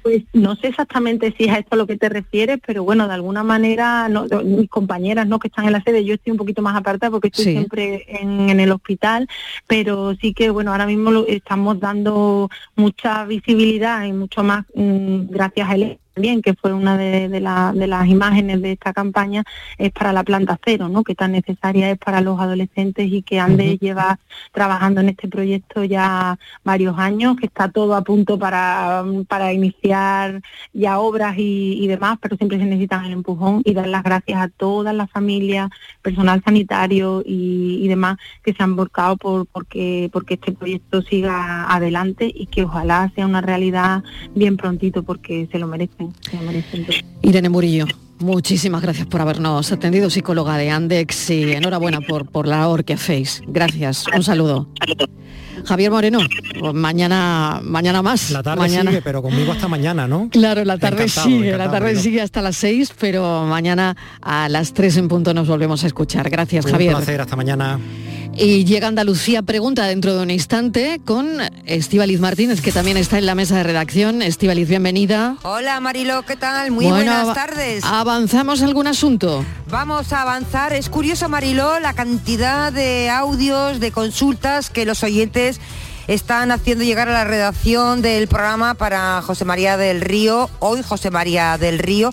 [0.04, 3.08] Pues no sé exactamente si es a esto a lo que te refieres, pero bueno,
[3.08, 4.10] de alguna manera
[4.44, 7.30] mis compañeras no que están en la sede, yo estoy un poquito más apartada porque
[7.30, 9.30] estoy siempre en, el hospital,
[9.66, 15.30] pero sí que bueno, ahora mismo lo, estamos dando mucha visibilidad y mucho más mm,
[15.30, 19.44] gracias a él también, que fue una de, las imágenes de esta campaña,
[19.78, 21.04] es para la planta cero, ¿no?
[21.04, 24.20] que tan necesaria es para los adolescentes y que Andes lleva
[24.52, 30.42] trabajando en este proyecto ya varios años, que está todo a punto para, para iniciar
[30.72, 34.48] ya obras y, demás, pero siempre se necesitan el empujón y dar las gracias a
[34.50, 35.70] todas las familias,
[36.02, 42.32] personal sanitario y, demás que se han volcado por porque, porque este proyecto siga adelante
[42.34, 44.04] y que ojalá sea una realidad
[44.34, 46.03] bien prontito porque se lo merece.
[47.22, 47.86] Irene Murillo.
[48.20, 52.94] Muchísimas gracias por habernos atendido, psicóloga de Andex, y enhorabuena por, por la labor que
[52.94, 53.42] hacéis.
[53.48, 54.70] Gracias, un saludo.
[55.66, 56.20] Javier Moreno,
[56.60, 58.32] pues mañana, mañana más.
[58.32, 58.92] La tarde mañana.
[58.92, 60.30] sigue, pero conmigo hasta mañana, ¿no?
[60.30, 64.98] Claro, la tarde sigue, la tarde sigue hasta las seis, pero mañana a las tres
[64.98, 66.30] en punto nos volvemos a escuchar.
[66.30, 66.96] Gracias, Javier.
[66.96, 67.80] Un placer, hasta mañana.
[68.36, 73.28] Y llega Andalucía Pregunta dentro de un instante con Estíbaliz Martínez, que también está en
[73.28, 74.22] la mesa de redacción.
[74.24, 75.38] Estíbaliz, bienvenida.
[75.44, 76.72] Hola Marilo, ¿qué tal?
[76.72, 77.84] Muy buenas tardes.
[77.84, 79.46] ¿Avanzamos algún asunto?
[79.70, 80.74] Vamos a avanzar.
[80.74, 85.60] Es curioso, Marilo, la cantidad de audios, de consultas que los oyentes
[86.08, 91.12] están haciendo llegar a la redacción del programa para José María del Río, hoy José
[91.12, 92.12] María del Río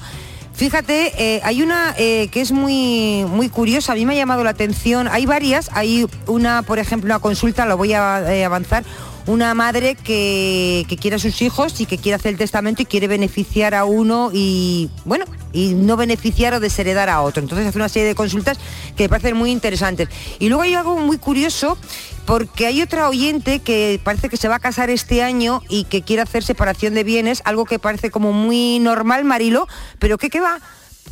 [0.60, 4.44] Fíjate, eh, hay una eh, que es muy, muy curiosa, a mí me ha llamado
[4.44, 8.84] la atención, hay varias, hay una, por ejemplo, una consulta, lo voy a eh, avanzar,
[9.26, 13.08] una madre que, quiere a sus hijos y que quiere hacer el testamento y quiere
[13.08, 17.42] beneficiar a uno y, bueno, y no beneficiar o desheredar a otro.
[17.42, 18.58] Entonces hace una serie de consultas
[18.96, 20.10] que me parecen muy interesantes.
[20.40, 21.78] Y luego hay algo muy curioso
[22.30, 26.02] porque hay otra oyente que parece que se va a casar este año y que
[26.02, 29.66] quiere hacer separación de bienes, algo que parece como muy normal, Marilo,
[29.98, 30.60] pero que qué va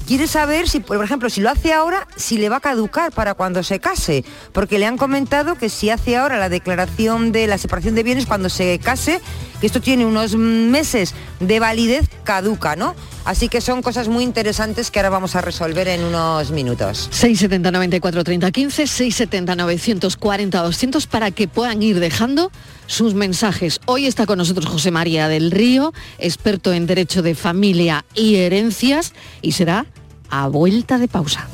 [0.07, 3.35] quiere saber si, por ejemplo, si lo hace ahora, si le va a caducar para
[3.35, 7.59] cuando se case, porque le han comentado que si hace ahora la declaración de la
[7.59, 9.21] separación de bienes cuando se case,
[9.61, 12.95] que esto tiene unos meses de validez, caduca, ¿no?
[13.25, 17.09] Así que son cosas muy interesantes que ahora vamos a resolver en unos minutos.
[17.11, 22.51] 670 94 30 15, 670 940 200 para que puedan ir dejando
[22.87, 23.81] sus mensajes.
[23.87, 29.13] Hoy está con nosotros José María del Río, experto en Derecho de Familia y Herencias,
[29.43, 29.87] y será
[30.31, 31.47] a vuelta de pausa.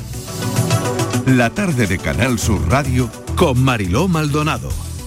[1.26, 4.70] La tarde de Canal Sur Radio con Mariló Maldonado.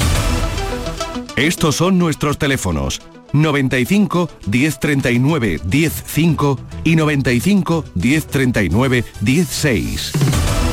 [1.37, 3.01] Estos son nuestros teléfonos
[3.33, 10.13] 95 1039 105 y 95 1039 16.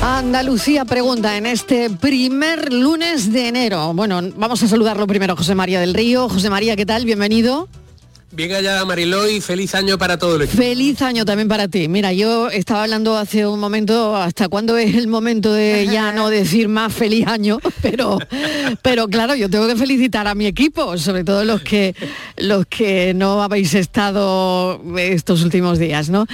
[0.02, 3.94] Andalucía pregunta en este primer lunes de enero.
[3.94, 6.30] Bueno, vamos a saludarlo primero a José María del Río.
[6.30, 7.06] José María, ¿qué tal?
[7.06, 7.68] Bienvenido.
[8.36, 10.62] Bien allá Mariló y feliz año para todo el equipo.
[10.62, 11.88] Feliz año también para ti.
[11.88, 16.30] Mira, yo estaba hablando hace un momento hasta cuándo es el momento de ya no
[16.36, 18.20] decir más feliz año, pero
[18.82, 21.96] pero claro, yo tengo que felicitar a mi equipo, sobre todo los que
[22.36, 26.26] los que no habéis estado estos últimos días, ¿no?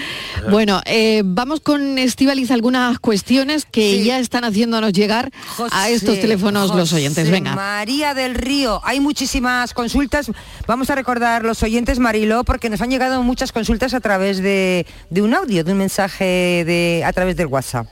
[0.50, 5.32] Bueno, eh, vamos con Estivaliz algunas cuestiones que ya están haciéndonos llegar
[5.72, 7.30] a estos teléfonos los oyentes.
[7.30, 7.54] Venga.
[7.56, 10.32] María del Río, hay muchísimas consultas.
[10.66, 14.86] Vamos a recordar los oyentes, Mariló, porque nos han llegado muchas consultas a través de,
[15.12, 17.88] un audio, de un mensaje de, a través del WhatsApp.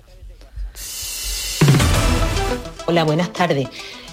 [2.86, 3.68] Hola, buenas tardes.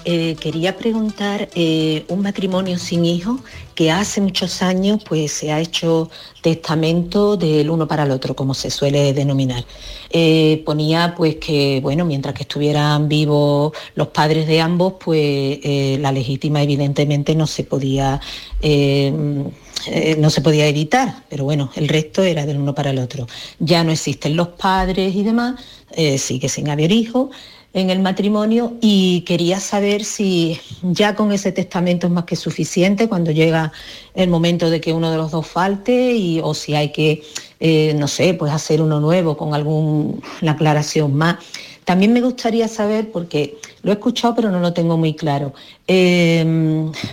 [0.08, 3.40] Eh, quería preguntar, eh, un matrimonio sin hijos
[3.74, 6.10] que hace muchos años pues se ha hecho
[6.42, 9.64] testamento del uno para el otro, como se suele denominar.
[10.10, 15.58] Eh, ponía pues que, bueno, mientras que estuvieran vivos los padres de ambos, pues
[15.98, 18.20] la legítima evidentemente no se podía
[19.86, 23.26] eh, no se podía evitar, pero bueno, el resto era del uno para el otro.
[23.58, 25.60] Ya no existen los padres y demás,
[25.92, 27.30] eh, sigue sin haber hijos
[27.76, 33.06] en el matrimonio y quería saber si ya con ese testamento es más que suficiente
[33.06, 33.70] cuando llega
[34.14, 37.22] el momento de que uno de los dos falte y, o si hay que,
[37.60, 41.36] eh, no sé, pues hacer uno nuevo con alguna aclaración más.
[41.86, 45.54] También me gustaría saber, porque lo he escuchado pero no lo tengo muy claro,
[45.86, 46.44] eh,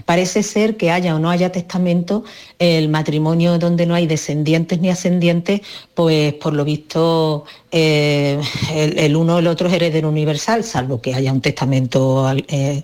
[0.03, 2.24] parece ser que haya o no haya testamento,
[2.57, 5.61] el matrimonio donde no hay descendientes ni ascendientes,
[5.93, 8.41] pues por lo visto eh,
[8.74, 12.43] el, el uno o el otro es heredero universal, salvo que haya un testamento al,
[12.47, 12.82] eh,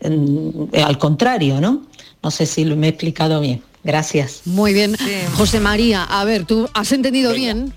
[0.00, 1.82] en- al contrario, ¿no?
[2.22, 3.60] No sé si lo me he explicado bien.
[3.82, 4.42] Gracias.
[4.44, 4.96] Muy bien.
[5.36, 7.74] José María, a ver, ¿tú has entendido bien?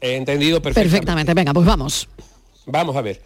[0.00, 0.90] He entendido perfectamente.
[0.90, 2.08] Perfectamente, venga, pues vamos.
[2.68, 3.22] Vamos a ver.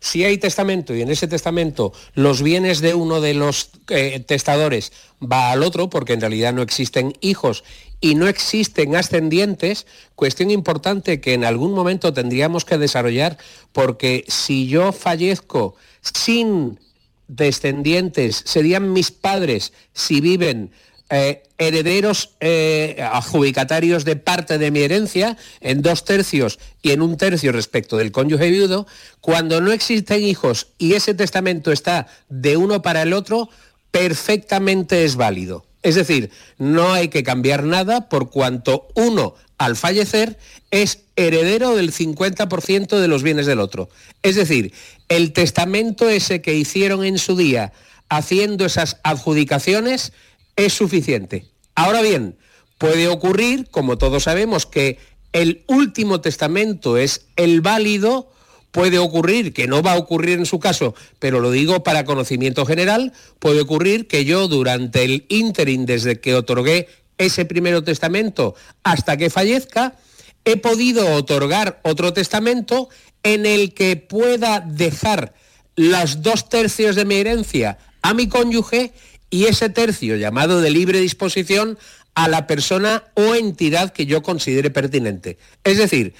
[0.00, 4.92] Si hay testamento y en ese testamento los bienes de uno de los eh, testadores
[5.22, 7.62] va al otro, porque en realidad no existen hijos
[8.00, 13.38] y no existen ascendientes, cuestión importante que en algún momento tendríamos que desarrollar,
[13.70, 16.80] porque si yo fallezco sin
[17.28, 20.72] descendientes, serían mis padres si viven
[21.14, 27.18] eh, herederos eh, adjudicatarios de parte de mi herencia en dos tercios y en un
[27.18, 28.86] tercio respecto del cónyuge viudo,
[29.20, 33.50] cuando no existen hijos y ese testamento está de uno para el otro,
[33.90, 35.66] perfectamente es válido.
[35.82, 40.38] Es decir, no hay que cambiar nada por cuanto uno al fallecer
[40.70, 43.90] es heredero del 50% de los bienes del otro.
[44.22, 44.72] Es decir,
[45.10, 47.74] el testamento ese que hicieron en su día
[48.08, 50.14] haciendo esas adjudicaciones
[50.56, 51.46] es suficiente.
[51.74, 52.36] Ahora bien,
[52.78, 54.98] puede ocurrir, como todos sabemos, que
[55.32, 58.30] el último testamento es el válido,
[58.70, 62.66] puede ocurrir, que no va a ocurrir en su caso, pero lo digo para conocimiento
[62.66, 66.88] general, puede ocurrir que yo durante el ínterin desde que otorgué
[67.18, 69.96] ese primer testamento hasta que fallezca,
[70.44, 72.88] he podido otorgar otro testamento
[73.22, 75.34] en el que pueda dejar
[75.76, 78.92] las dos tercios de mi herencia a mi cónyuge
[79.32, 81.78] y ese tercio llamado de libre disposición
[82.14, 85.38] a la persona o entidad que yo considere pertinente.
[85.64, 86.12] Es decir,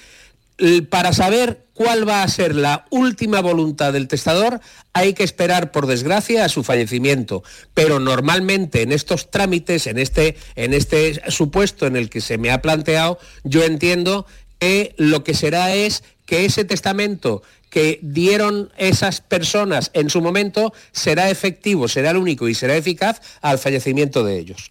[0.89, 4.61] para saber cuál va a ser la última voluntad del testador,
[4.93, 7.43] hay que esperar, por desgracia, a su fallecimiento.
[7.75, 12.51] Pero normalmente en estos trámites, en este, en este supuesto en el que se me
[12.51, 14.25] ha planteado, yo entiendo
[14.63, 20.73] que lo que será es que ese testamento que dieron esas personas en su momento
[20.93, 24.69] será efectivo, será el único y será eficaz al fallecimiento de ellos.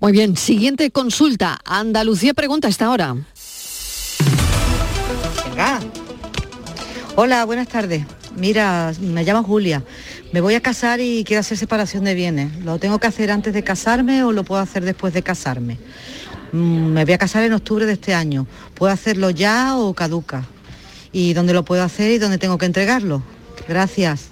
[0.00, 1.58] Muy bien, siguiente consulta.
[1.66, 3.14] Andalucía pregunta a esta hora.
[5.50, 5.80] Venga.
[7.16, 8.06] Hola, buenas tardes.
[8.36, 9.84] Mira, me llamo Julia.
[10.32, 12.56] Me voy a casar y quiero hacer separación de bienes.
[12.64, 15.76] ¿Lo tengo que hacer antes de casarme o lo puedo hacer después de casarme?
[16.52, 18.46] Mm, me voy a casar en octubre de este año.
[18.74, 20.44] ¿Puedo hacerlo ya o caduca?
[21.12, 23.22] ¿Y dónde lo puedo hacer y dónde tengo que entregarlo?
[23.68, 24.28] Gracias.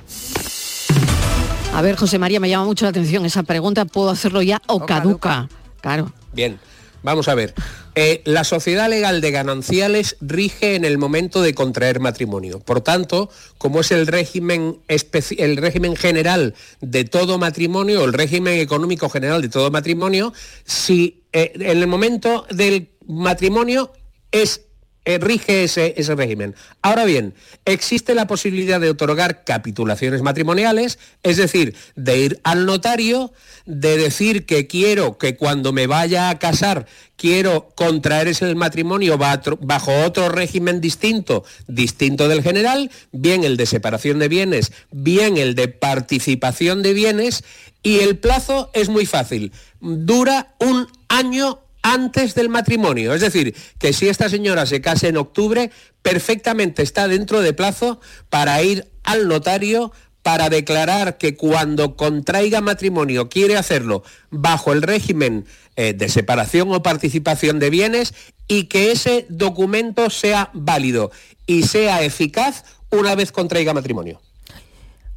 [1.74, 3.84] A ver, José María, me llama mucho la atención esa pregunta.
[3.84, 5.48] ¿Puedo hacerlo ya o, caduca?
[5.80, 6.12] Claro.
[6.32, 6.58] Bien,
[7.02, 7.54] vamos a ver.
[7.94, 12.60] Eh, la sociedad legal de gananciales rige en el momento de contraer matrimonio.
[12.60, 19.08] Por tanto, como es el régimen, el régimen general de todo matrimonio, el régimen económico
[19.08, 20.32] general de todo matrimonio,
[20.64, 23.92] si eh, en el momento del matrimonio
[24.30, 24.62] es
[25.04, 26.54] eh, rige ese, ese régimen.
[26.82, 27.32] Ahora bien,
[27.64, 33.32] existe la posibilidad de otorgar capitulaciones matrimoniales, es decir, de ir al notario,
[33.64, 40.04] de decir que quiero que cuando me vaya a casar quiero contraer ese matrimonio bajo
[40.04, 45.68] otro régimen distinto, distinto del general, bien el de separación de bienes, bien el de
[45.68, 47.44] participación de bienes,
[47.82, 53.14] y el plazo es muy fácil, dura un año antes del matrimonio.
[53.14, 55.70] Es decir, que si esta señora se casa en octubre,
[56.02, 63.30] perfectamente está dentro de plazo para ir al notario para declarar que cuando contraiga matrimonio
[63.30, 68.12] quiere hacerlo bajo el régimen eh, de separación o participación de bienes
[68.46, 71.10] y que ese documento sea válido
[71.46, 74.20] y sea eficaz una vez contraiga matrimonio.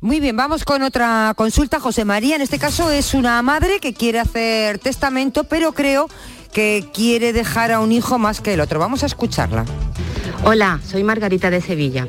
[0.03, 2.35] Muy bien, vamos con otra consulta, José María.
[2.35, 6.09] En este caso es una madre que quiere hacer testamento, pero creo
[6.51, 8.79] que quiere dejar a un hijo más que el otro.
[8.79, 9.63] Vamos a escucharla.
[10.43, 12.07] Hola, soy Margarita de Sevilla.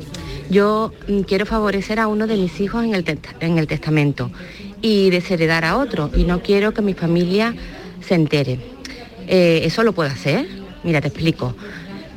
[0.49, 4.31] Yo mm, quiero favorecer a uno de mis hijos en el, en el testamento
[4.81, 7.53] y desheredar a otro y no quiero que mi familia
[8.01, 8.59] se entere.
[9.27, 10.47] Eh, ¿Eso lo puedo hacer?
[10.83, 11.55] Mira, te explico.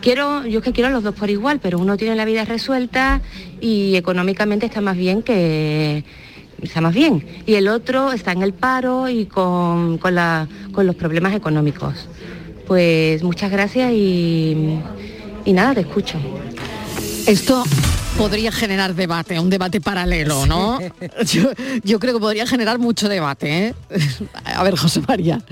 [0.06, 3.20] Quiero, yo es que quiero los dos por igual, pero uno tiene la vida resuelta
[3.60, 6.04] y económicamente está más bien que,
[6.62, 7.26] está más bien.
[7.44, 10.14] Y el otro está en el paro y con, con,
[10.70, 12.08] con los problemas económicos.
[12.68, 14.78] Pues muchas gracias y,
[15.44, 16.18] y nada, te escucho.
[17.26, 17.64] Esto
[18.16, 20.78] podría generar debate, un debate paralelo, ¿no?
[21.82, 23.66] Yo, creo que podría generar mucho debate.
[23.66, 23.74] ¿eh?
[24.44, 25.42] A ver, José María.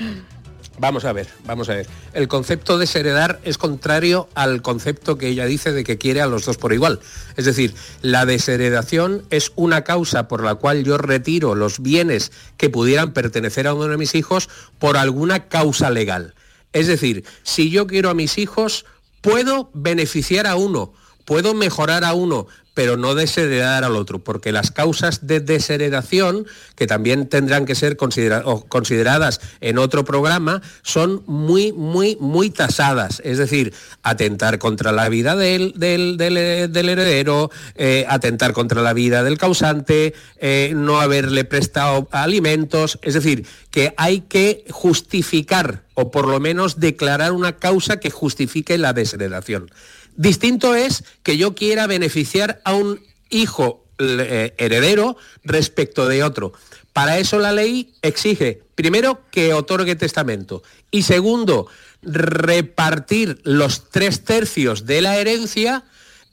[0.79, 1.87] Vamos a ver, vamos a ver.
[2.15, 6.27] El concepto de desheredar es contrario al concepto que ella dice de que quiere a
[6.27, 7.01] los dos por igual.
[7.37, 12.71] Es decir, la desheredación es una causa por la cual yo retiro los bienes que
[12.71, 14.49] pudieran pertenecer a uno de mis hijos
[14.79, 16.35] por alguna causa legal.
[16.73, 18.85] Es decir, si yo quiero a mis hijos,
[19.21, 20.93] puedo beneficiar a uno,
[21.25, 26.87] puedo mejorar a uno, pero no desheredar al otro, porque las causas de desheredación, que
[26.87, 33.23] también tendrán que ser consideradas en otro programa, son muy, muy, muy tasadas.
[33.25, 33.73] Es decir,
[34.03, 40.73] atentar contra la vida del, del, heredero, eh, atentar contra la vida del causante, eh,
[40.75, 42.99] no haberle prestado alimentos.
[43.03, 48.79] Es decir, que hay que justificar o por lo menos declarar una causa que justifique
[48.79, 49.71] la desheredación.
[50.17, 53.01] Distinto es que yo quiera beneficiar a un
[53.31, 56.53] hijo eh, heredero respecto de otro.
[56.93, 61.67] Para eso la ley exige, primero, que otorgue testamento y segundo,
[62.03, 65.85] repartir los tres tercios de la herencia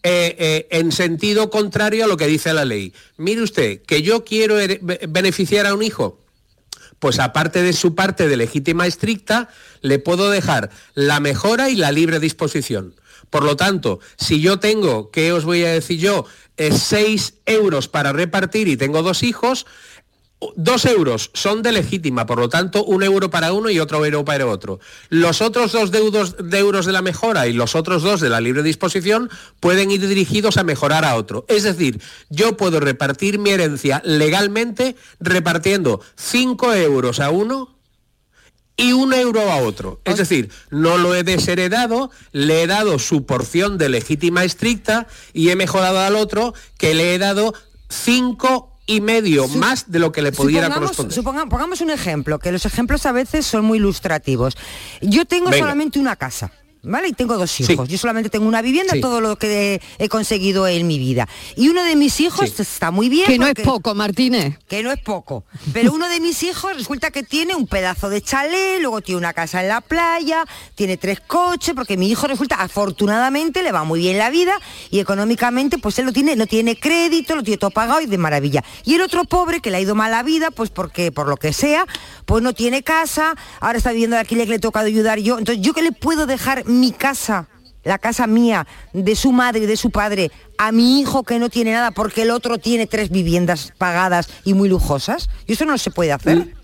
[0.03, 2.93] eh, eh, en sentido contrario a lo que dice la ley.
[3.17, 4.55] Mire usted, que yo quiero
[5.07, 6.19] beneficiar a un hijo,
[6.99, 9.49] pues aparte de su parte de legítima estricta,
[9.81, 12.95] le puedo dejar la mejora y la libre disposición.
[13.31, 16.25] Por lo tanto, si yo tengo, ¿qué os voy a decir yo?
[16.57, 19.65] 6 euros para repartir y tengo dos hijos,
[20.55, 24.25] dos euros son de legítima, por lo tanto, un euro para uno y otro euro
[24.25, 24.79] para otro.
[25.09, 28.41] Los otros dos deudos, de euros de la mejora y los otros dos de la
[28.41, 29.29] libre disposición
[29.59, 31.45] pueden ir dirigidos a mejorar a otro.
[31.47, 37.80] Es decir, yo puedo repartir mi herencia legalmente repartiendo 5 euros a uno
[38.77, 40.01] y un euro a otro.
[40.05, 45.49] Es decir, no lo he desheredado, le he dado su porción de legítima estricta y
[45.49, 47.53] he mejorado al otro que le he dado
[47.89, 51.23] cinco y medio más de lo que le pudiera corresponder.
[51.23, 54.57] pongamos un ejemplo, que los ejemplos a veces son muy ilustrativos.
[55.01, 56.51] Yo tengo solamente una casa.
[56.83, 57.09] ¿Vale?
[57.09, 57.87] Y tengo dos hijos.
[57.87, 61.27] Yo solamente tengo una vivienda, todo lo que he, conseguido en mi vida.
[61.55, 63.27] Y uno de mis hijos está muy bien.
[63.27, 64.57] Que no es poco, Martínez.
[64.67, 65.45] Que no es poco.
[65.73, 69.33] Pero uno de mis hijos resulta que tiene un pedazo de chalet, luego tiene una
[69.33, 73.99] casa en la playa, tiene tres coches, porque mi hijo resulta, afortunadamente, le va muy
[73.99, 74.59] bien la vida
[74.89, 78.17] y económicamente, pues él lo tiene, no tiene crédito, lo tiene todo pagado y de
[78.17, 78.63] maravilla.
[78.83, 81.37] Y el otro pobre que le ha ido mal la vida, pues porque, por lo
[81.37, 81.85] que sea,
[82.31, 85.37] pues no tiene casa, ahora está viviendo de alquiler que le he tocado ayudar yo.
[85.37, 87.49] Entonces, ¿yo qué le puedo dejar mi casa?
[87.83, 91.49] la casa mía, de su madre y de su padre, a mi hijo que no
[91.49, 95.29] tiene nada porque el otro tiene tres viviendas pagadas y muy lujosas?
[95.45, 96.55] ¿Y eso no se puede hacer?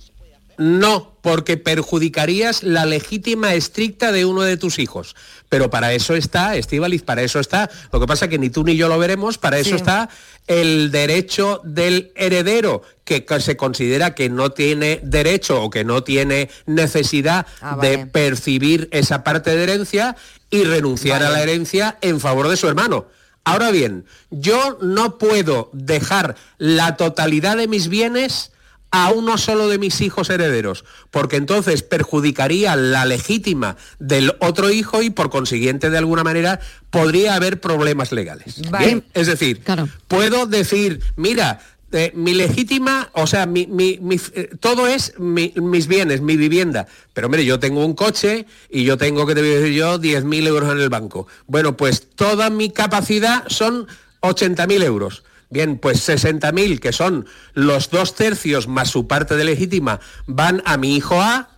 [0.57, 5.15] No, porque perjudicarías la legítima estricta de uno de tus hijos.
[5.49, 7.69] Pero para eso está, Estivaliz, para eso está.
[7.91, 10.09] Lo que pasa es que ni tú ni yo lo veremos, para eso está
[10.47, 16.49] el derecho del heredero, que se considera que no tiene derecho o que no tiene
[16.65, 20.15] necesidad Ah, de percibir esa parte de herencia
[20.49, 23.07] y renunciar a la herencia en favor de su hermano.
[23.43, 28.51] Ahora bien, yo no puedo dejar la totalidad de mis bienes
[28.91, 35.01] a uno solo de mis hijos herederos, porque entonces perjudicaría la legítima del otro hijo
[35.01, 36.59] y por consiguiente de alguna manera
[36.89, 38.61] podría haber problemas legales.
[38.71, 39.03] Vale.
[39.13, 39.61] Es decir,
[40.07, 41.59] puedo decir, mira,
[41.91, 46.35] eh, mi legítima, o sea, mi, mi- mi- eh, todo es mi- mis bienes, mi
[46.35, 46.87] vivienda.
[47.13, 49.97] Pero mire, yo tengo un coche y yo tengo que te voy a decir yo
[49.99, 51.27] 10.000 euros en el banco.
[51.45, 53.87] Bueno, pues toda mi capacidad son
[54.21, 55.23] 80.000 euros.
[55.49, 60.77] Bien, pues 60.000, que son los dos tercios más su parte de legítima, van a
[60.77, 61.49] mi hijo A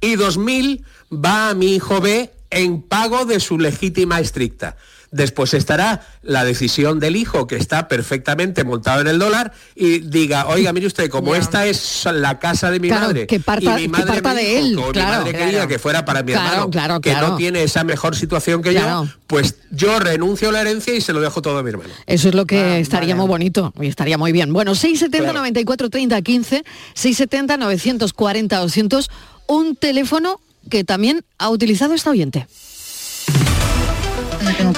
[0.00, 4.76] y 2.000 va a mi hijo B en pago de su legítima estricta.
[5.16, 10.46] Después estará la decisión del hijo que está perfectamente montado en el dólar y diga,
[10.48, 13.74] oiga, mire usted, como esta es la casa de mi Claro, madre que parta- y
[13.74, 15.46] mi que madre parta me de él, o claro, mi madre claro.
[15.46, 17.28] quería que fuera para mi Claro, hermano, claro, que claro.
[17.28, 19.04] no tiene esa mejor situación que Claro.
[19.04, 21.90] yo, pues yo renuncio a la herencia y se lo dejo todo a mi hermano.
[22.06, 24.52] Eso es lo que estaría muy bonito y estaría muy bien.
[24.52, 25.38] Bueno, 670 Claro.
[25.38, 26.64] 94 30 15,
[26.94, 29.10] 670 940 200,
[29.46, 32.46] un teléfono que también ha utilizado esta oyente.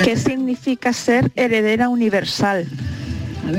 [0.02, 2.66] ¿Qué significa ser heredera universal?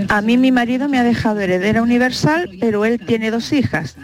[0.09, 3.95] A mí mi marido me ha dejado heredera universal, pero él tiene dos hijas.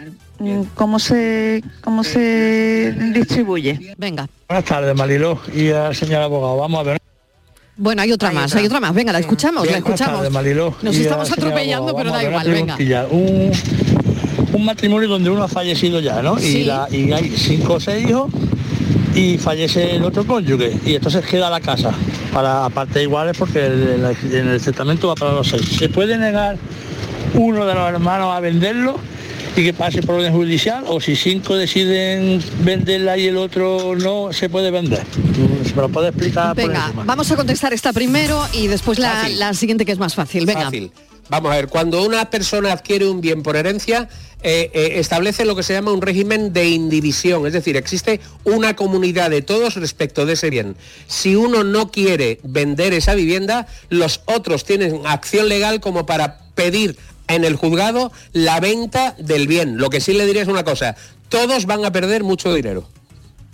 [0.74, 3.94] ¿Cómo se, cómo se distribuye?
[3.96, 4.28] Venga.
[4.48, 6.56] Buenas tardes, Mariló y al señor abogado.
[6.58, 6.98] Vamos a ver.
[7.78, 8.94] Bueno, hay otra más, hay otra más.
[8.94, 10.16] Venga, la escuchamos, la Bien, escuchamos.
[10.16, 11.96] tardes, Mariló Nos estamos atropellando, abogado.
[11.96, 13.06] pero da igual, venga.
[13.10, 13.52] Un,
[14.54, 16.38] un matrimonio donde uno ha fallecido ya, ¿no?
[16.38, 16.58] Sí.
[16.58, 18.30] Y, la- y hay cinco o seis hijos
[19.16, 20.78] y fallece el otro cónyuge.
[20.84, 21.90] Y entonces queda la casa.
[22.32, 25.62] Para partes iguales porque en el testamento va para los seis.
[25.78, 26.58] ¿Se puede negar
[27.34, 28.98] uno de los hermanos a venderlo
[29.56, 34.32] y que pase por orden judicial o si cinco deciden venderla y el otro no
[34.32, 35.02] se puede vender?
[35.64, 37.04] ¿Se me lo puede explicar por Venga, encima?
[37.04, 40.44] vamos a contestar esta primero y después la, la siguiente que es más fácil.
[40.44, 40.64] Venga.
[40.64, 40.92] Fácil.
[41.28, 44.08] Vamos a ver, cuando una persona adquiere un bien por herencia,
[44.42, 48.76] eh, eh, establece lo que se llama un régimen de indivisión, es decir, existe una
[48.76, 50.76] comunidad de todos respecto de ese bien.
[51.08, 56.96] Si uno no quiere vender esa vivienda, los otros tienen acción legal como para pedir
[57.28, 59.78] en el juzgado la venta del bien.
[59.78, 60.96] Lo que sí le diré es una cosa,
[61.28, 62.88] todos van a perder mucho dinero.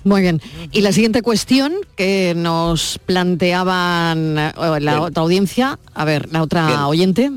[0.04, 0.40] Muy bien.
[0.72, 4.98] Y la siguiente cuestión que nos planteaban eh, la Bien.
[4.98, 6.80] otra audiencia, a ver, la otra Bien.
[6.80, 7.30] oyente.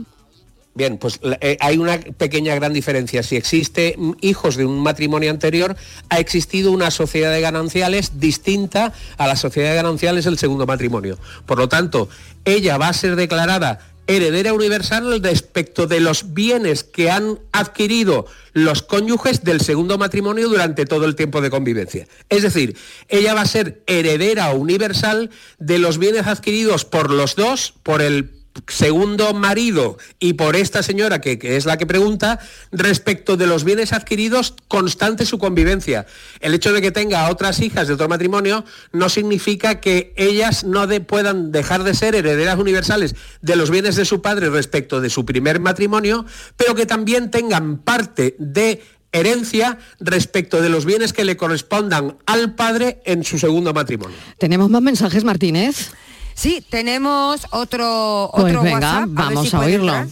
[0.73, 3.23] Bien, pues eh, hay una pequeña gran diferencia.
[3.23, 5.77] Si existe mm, hijos de un matrimonio anterior,
[6.09, 11.17] ha existido una sociedad de gananciales distinta a la sociedad de gananciales del segundo matrimonio.
[11.45, 12.09] Por lo tanto,
[12.43, 18.81] ella va a ser declarada heredera universal respecto de los bienes que han adquirido los
[18.81, 22.07] cónyuges del segundo matrimonio durante todo el tiempo de convivencia.
[22.29, 22.77] Es decir,
[23.09, 25.29] ella va a ser heredera universal
[25.59, 31.21] de los bienes adquiridos por los dos, por el segundo marido y por esta señora
[31.21, 32.39] que, es la que pregunta
[32.71, 36.05] respecto de los bienes adquiridos constante su convivencia.
[36.39, 40.87] El hecho de que tenga otras hijas de otro matrimonio no significa que ellas no
[40.87, 45.09] de- puedan dejar de ser herederas universales de los bienes de su padre respecto de
[45.09, 46.25] su primer matrimonio,
[46.57, 48.81] pero que también tengan parte de
[49.11, 54.17] herencia respecto de los bienes que le correspondan al padre en su segundo matrimonio.
[54.37, 55.91] Tenemos más mensajes, Martínez.
[56.35, 59.09] Sí, tenemos otro, Pues otro venga, WhatsApp.
[59.11, 59.95] vamos si a oírlo.
[59.95, 60.07] entrar.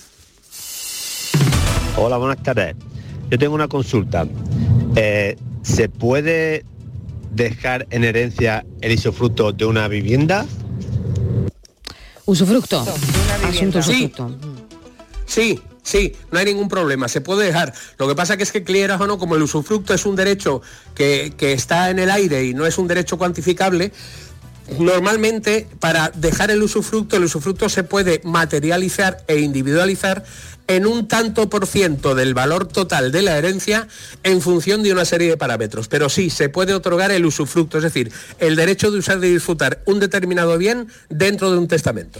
[1.97, 2.75] Hola, buenas tardes.
[3.29, 4.25] Yo tengo una consulta.
[4.95, 6.65] Eh, ¿Se puede
[7.31, 10.45] dejar en herencia el isofruto de una vivienda?
[12.25, 12.85] Usufructo.
[13.47, 13.91] Asunto Sí.
[14.11, 14.37] usufructo.
[15.25, 17.73] Sí, sí, no hay ningún problema, se puede dejar.
[17.97, 20.61] Lo que pasa que es que quieras o no, como el usufructo es un derecho
[20.95, 23.91] que, que está en el aire y no es un derecho cuantificable,
[24.79, 30.23] Normalmente, para dejar el usufructo, el usufructo se puede materializar e individualizar
[30.67, 33.87] en un tanto por ciento del valor total de la herencia
[34.23, 35.87] en función de una serie de parámetros.
[35.87, 39.81] Pero sí, se puede otorgar el usufructo, es decir, el derecho de usar y disfrutar
[39.85, 42.19] un determinado bien dentro de un testamento.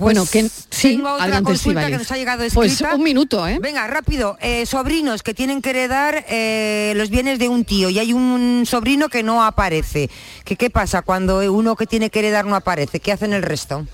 [0.00, 2.94] Bueno, que sí, Tengo otra adelante, consulta que nos ha llegado Pues escrita.
[2.94, 3.58] un minuto, ¿eh?
[3.60, 4.36] Venga, rápido.
[4.40, 8.64] Eh, sobrinos que tienen que heredar eh, los bienes de un tío y hay un
[8.66, 10.10] sobrino que no aparece.
[10.44, 13.00] ¿Qué, ¿Qué pasa cuando uno que tiene que heredar no aparece?
[13.00, 13.86] ¿Qué hacen el resto?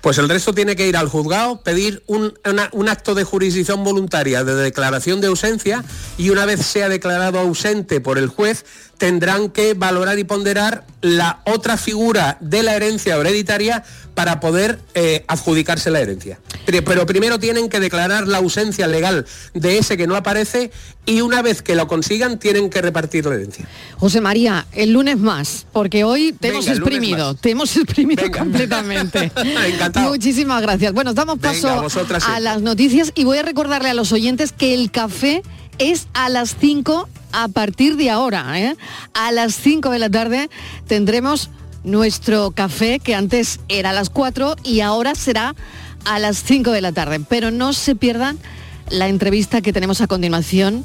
[0.00, 3.84] Pues el resto tiene que ir al juzgado, pedir un, una- un acto de jurisdicción
[3.84, 5.84] voluntaria de declaración de ausencia
[6.18, 8.64] y una vez sea declarado ausente por el juez,
[9.02, 13.82] tendrán que valorar y ponderar la otra figura de la herencia hereditaria
[14.14, 16.38] para poder eh, adjudicarse la herencia.
[16.66, 20.70] Pero, primero tienen que declarar la ausencia legal de ese que no aparece
[21.04, 23.66] y una vez que lo consigan tienen que repartir la herencia.
[23.96, 29.32] José María, el lunes más, porque hoy te Venga, hemos exprimido, te hemos exprimido completamente.
[29.66, 30.10] Encantado.
[30.10, 30.92] Muchísimas gracias.
[30.92, 34.74] Bueno, damos Venga, paso a las noticias y voy a recordarle a los oyentes que
[34.74, 35.42] el café
[35.78, 38.58] es a las 5 a partir de ahora.
[38.60, 38.76] ¿eh?
[39.14, 40.50] A las 5 de la tarde
[40.86, 41.50] tendremos
[41.84, 45.54] nuestro café que antes era a las 4 y ahora será
[46.04, 47.20] a las 5 de la tarde.
[47.20, 48.38] Pero no se pierdan
[48.90, 50.84] la entrevista que tenemos a continuación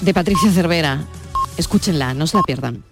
[0.00, 1.04] de Patricia Cervera.
[1.56, 2.89] Escúchenla, no se la pierdan.